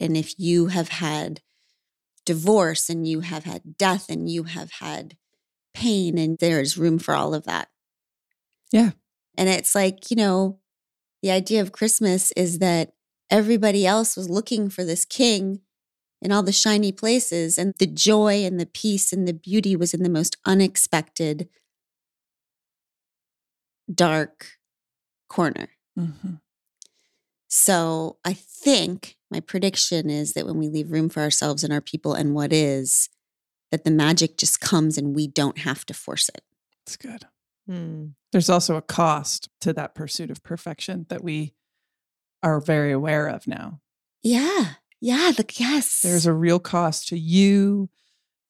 [0.00, 1.42] And if you have had
[2.24, 5.16] divorce and you have had death and you have had
[5.74, 7.70] pain, and there's room for all of that.
[8.72, 8.92] Yeah.
[9.36, 10.60] And it's like, you know,
[11.22, 12.94] the idea of Christmas is that
[13.30, 15.60] everybody else was looking for this king
[16.22, 19.94] in all the shiny places, and the joy and the peace and the beauty was
[19.94, 21.48] in the most unexpected,
[23.92, 24.58] dark
[25.28, 25.70] corner.
[25.98, 26.40] Mhm.
[27.48, 31.80] So I think my prediction is that when we leave room for ourselves and our
[31.80, 33.08] people and what is,
[33.70, 36.44] that the magic just comes and we don't have to force it.
[36.82, 37.26] It's good.
[37.66, 38.08] Hmm.
[38.32, 41.54] There's also a cost to that pursuit of perfection that we
[42.42, 43.80] are very aware of now.
[44.22, 44.74] Yeah.
[45.00, 45.32] Yeah.
[45.36, 46.00] The, yes.
[46.02, 47.88] There's a real cost to you,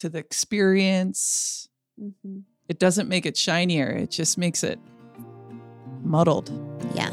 [0.01, 1.69] to the experience.
[2.01, 2.43] Mhm.
[2.69, 4.79] It doesn't make it shinier, it just makes it
[6.03, 6.51] muddled.
[6.95, 7.11] Yeah.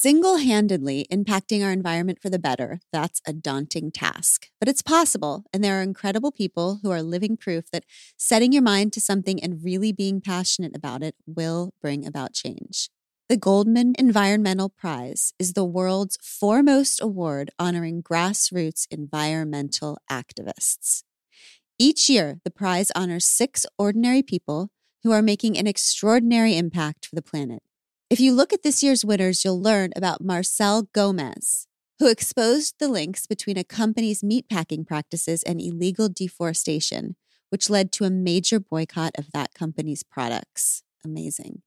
[0.00, 4.46] Single handedly impacting our environment for the better, that's a daunting task.
[4.60, 7.82] But it's possible, and there are incredible people who are living proof that
[8.16, 12.90] setting your mind to something and really being passionate about it will bring about change.
[13.28, 21.02] The Goldman Environmental Prize is the world's foremost award honoring grassroots environmental activists.
[21.76, 24.70] Each year, the prize honors six ordinary people
[25.02, 27.64] who are making an extraordinary impact for the planet.
[28.10, 31.66] If you look at this year's winners, you'll learn about Marcel Gomes,
[31.98, 37.16] who exposed the links between a company's meatpacking practices and illegal deforestation,
[37.50, 40.82] which led to a major boycott of that company's products.
[41.04, 41.60] Amazing.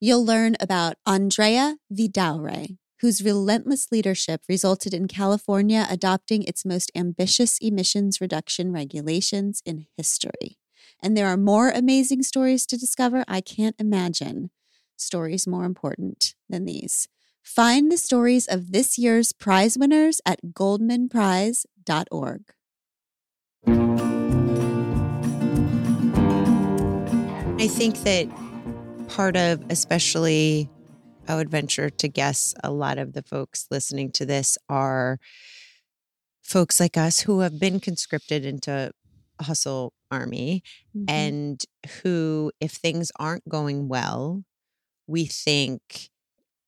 [0.00, 7.58] You'll learn about Andrea Vidaurre, whose relentless leadership resulted in California adopting its most ambitious
[7.58, 10.56] emissions reduction regulations in history.
[11.02, 13.22] And there are more amazing stories to discover.
[13.28, 14.48] I can't imagine
[14.96, 17.08] stories more important than these.
[17.42, 22.42] Find the stories of this year's prize winners at goldmanprize.org.
[27.56, 28.28] I think that
[29.08, 30.68] part of, especially,
[31.28, 35.18] I would venture to guess a lot of the folks listening to this are
[36.42, 38.92] folks like us who have been conscripted into
[39.38, 40.62] a hustle army
[40.96, 41.10] Mm-hmm.
[41.10, 41.64] and
[42.02, 44.44] who, if things aren't going well,
[45.06, 46.10] we think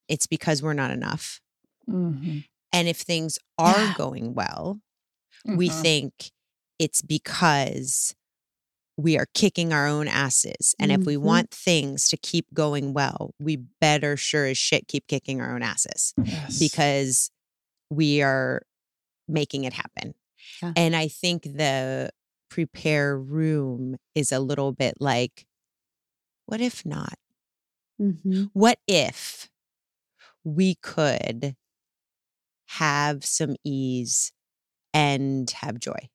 [0.08, 1.40] it's because we're not enough.
[1.88, 2.44] Mhm.
[2.72, 3.94] And if things are Yeah.
[3.96, 4.80] going well,
[5.44, 5.82] we Mhm.
[5.82, 6.30] think
[6.78, 8.14] it's because
[8.98, 10.74] we are kicking our own asses.
[10.78, 11.20] And if we Mhm.
[11.22, 15.62] want things to keep going well, we better sure as shit keep kicking our own
[15.62, 16.58] asses Yes.
[16.58, 17.30] because
[17.90, 18.62] we are
[19.28, 20.14] making it happen.
[20.62, 20.72] Yeah.
[20.76, 22.10] And I think the
[22.48, 25.46] prepare room is a little bit like,
[26.46, 27.18] what if not?
[28.00, 28.50] Mhm.
[28.52, 29.48] What if
[30.44, 31.56] we could
[32.68, 34.32] have some ease
[34.94, 36.08] and have joy?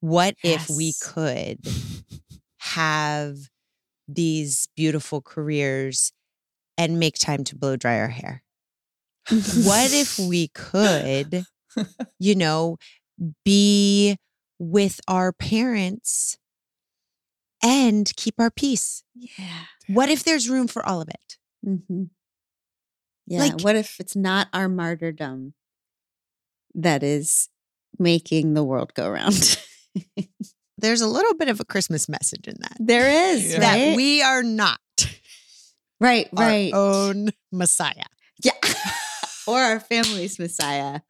[0.00, 1.60] What if we could
[2.58, 3.36] have
[4.08, 6.12] these beautiful careers
[6.78, 8.42] and make time to blow dry our hair?
[9.28, 11.44] What if we could,
[12.18, 12.78] you know,
[13.44, 14.16] be
[14.58, 16.36] with our parents
[17.62, 19.02] and keep our peace?
[19.14, 19.64] Yeah.
[19.88, 21.36] What if there's room for all of it?
[21.88, 22.04] hmm
[23.26, 23.40] Yeah.
[23.40, 25.54] Like- what if it's not our martyrdom
[26.74, 27.48] that is
[27.98, 29.58] making the world go round?
[30.78, 32.76] There's a little bit of a Christmas message in that.
[32.80, 33.58] there is, Yeah.
[33.60, 33.60] right?
[33.90, 34.80] That we are not
[36.00, 36.72] right, right.
[36.74, 36.78] our
[37.08, 38.04] own Messiah.
[38.42, 38.52] yeah.
[39.46, 41.00] or our family's Messiah.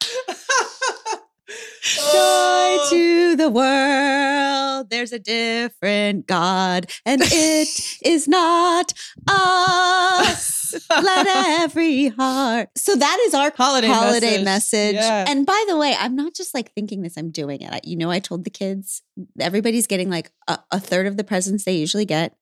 [1.83, 2.87] Joy Oh.
[2.91, 4.91] to the world.
[4.91, 8.93] There's a different God, and it is not
[9.29, 10.75] us.
[10.91, 11.27] Let
[11.63, 12.71] every heart.
[12.77, 14.45] So that is our Holiday holiday message.
[14.45, 14.95] message.
[14.97, 15.25] Yeah.
[15.29, 17.73] And by the way, I'm not just like thinking this, I'm doing it.
[17.73, 19.03] I, you know, I told the kids
[19.39, 22.35] everybody's getting like a, a third of the presents they usually get.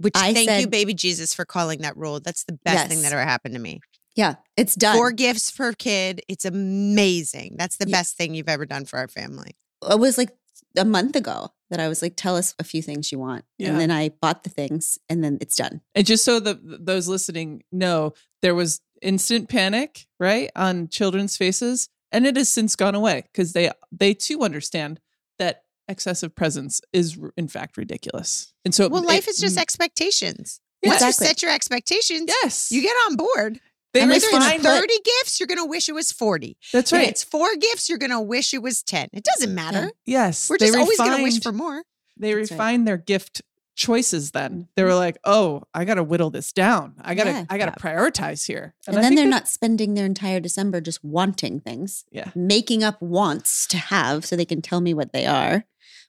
[0.00, 2.20] Which I thank you, baby Jesus, for calling that rule.
[2.20, 3.80] That's the best thing that ever happened to me.
[4.16, 4.96] Yeah, it's done.
[4.96, 6.22] Four gifts per kid.
[6.28, 7.56] It's amazing.
[7.58, 7.98] That's the Yeah.
[7.98, 9.56] best thing you've ever done for our family.
[9.88, 10.36] it was like
[10.76, 13.46] a month ago that I was like, tell us a few things you want.
[13.56, 13.70] Yeah.
[13.70, 15.80] And then I bought the things and then it's done.
[15.94, 21.88] And just so the those listening know, there was instant panic, right, on children's faces,
[22.12, 25.00] and it has since gone away because they they too understand
[25.38, 28.52] that excessive presence is in fact ridiculous.
[28.66, 30.60] And so, Well, it- life is just expectations.
[30.82, 30.90] Yeah.
[30.90, 31.24] Once Exactly.
[31.24, 33.60] you set your expectations, yes, you get on board.
[33.92, 34.60] They and Whether it's refine.
[34.60, 36.56] 30 gifts, you're going to wish it was 40.
[36.72, 36.98] That's right.
[36.98, 37.10] If right.
[37.10, 39.08] it's four gifts, you're going to wish it was 10.
[39.12, 39.90] It doesn't matter.
[40.06, 41.82] yes, We're they just always going to wish for more.
[42.16, 42.84] They That's right.
[42.84, 43.42] their gift
[43.76, 44.32] choices.
[44.32, 44.98] Then they were mm-hmm.
[44.98, 46.94] like, "Oh, I got to whittle this down.
[47.00, 47.44] I got to, Yeah.
[47.48, 50.38] I got to prioritize here." And, I then think they're that- not spending their entire
[50.38, 52.30] December just wanting things, Yeah.
[52.34, 55.54] making up wants to have so they can tell me what they are.
[55.54, 55.64] I'm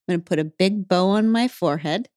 [0.08, 2.10] going to put a big bow on my forehead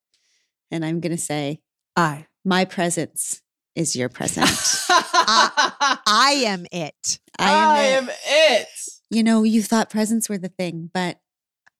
[0.71, 1.61] and I'm going to say,
[1.95, 2.27] I.
[2.45, 3.43] my presence
[3.77, 4.49] is your present.
[5.27, 7.19] I am it.
[7.39, 8.17] I am, it.
[8.27, 8.69] it.
[9.11, 11.19] You know, you thought presents were the thing, but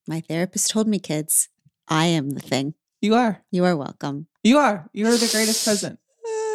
[0.07, 1.49] my therapist told me, kids,
[1.89, 2.75] I am the thing.
[3.01, 3.43] You are.
[3.51, 4.27] You are welcome.
[4.43, 4.89] You are.
[4.93, 5.99] You are the greatest present.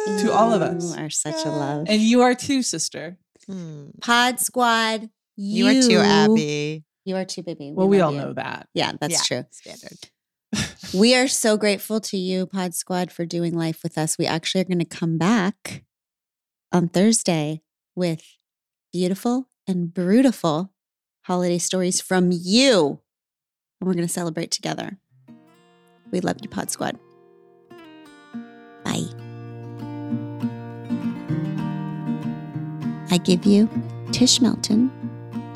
[0.06, 0.96] To all of us.
[0.96, 1.86] You are such a love.
[1.88, 3.18] And you are too, sister.
[3.46, 3.90] Hmm.
[4.00, 6.84] Pod Squad, You are too, Abby.
[7.04, 7.72] You are too, baby.
[7.74, 8.18] Well, we all you.
[8.18, 8.68] know that.
[8.74, 9.46] Yeah, that's Yeah, true.
[9.50, 9.98] Standard.
[10.94, 14.18] We are so grateful to you, Pod Squad, for doing life with us.
[14.18, 15.84] We actually are going to come back
[16.72, 17.62] on Thursday
[17.94, 18.22] with
[18.92, 20.70] beautiful and brutal
[21.22, 23.00] holiday stories from you.
[23.80, 24.98] And we're going to celebrate together.
[26.10, 26.98] We love you, Pod Squad.
[28.84, 29.04] Bye.
[33.12, 33.68] I give you
[34.12, 34.90] Tish Melton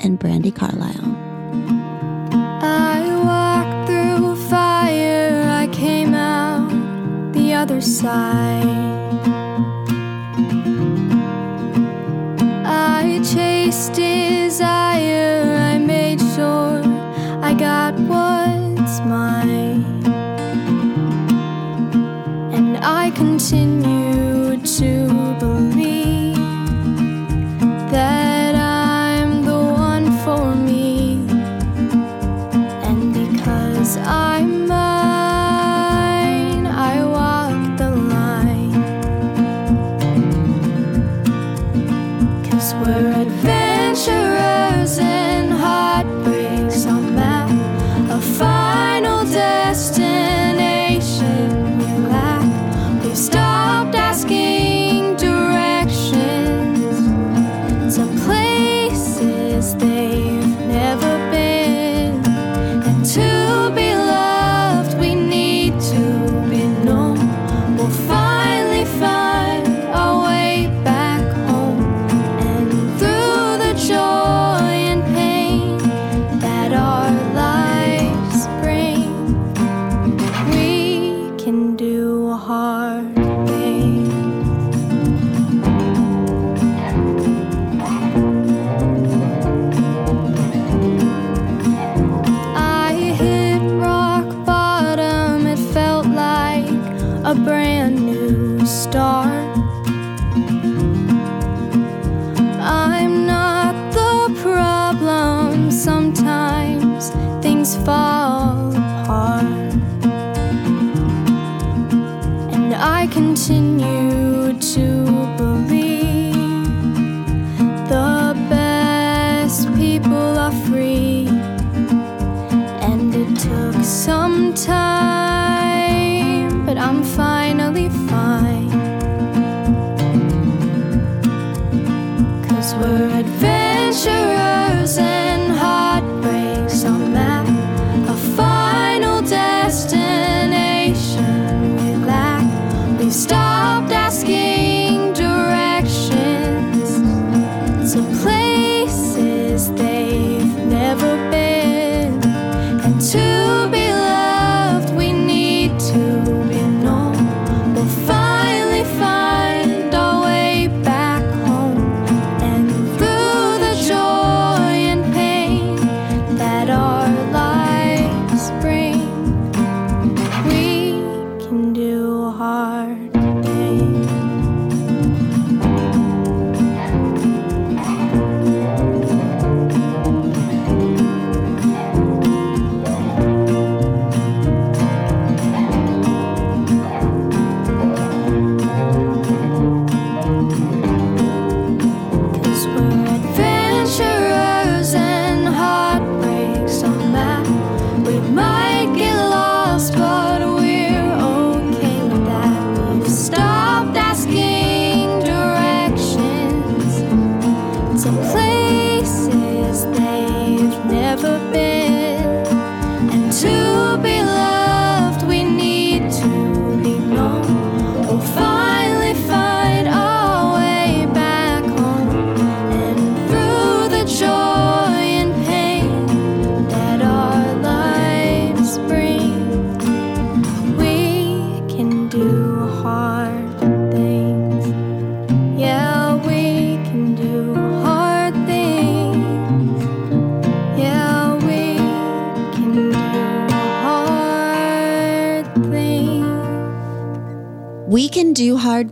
[0.01, 1.15] and Brandi Carlile.
[2.61, 6.69] I walked through fire, I came out
[7.33, 9.14] the other side.
[13.89, 16.81] Desire, I made sure
[17.41, 17.99] I got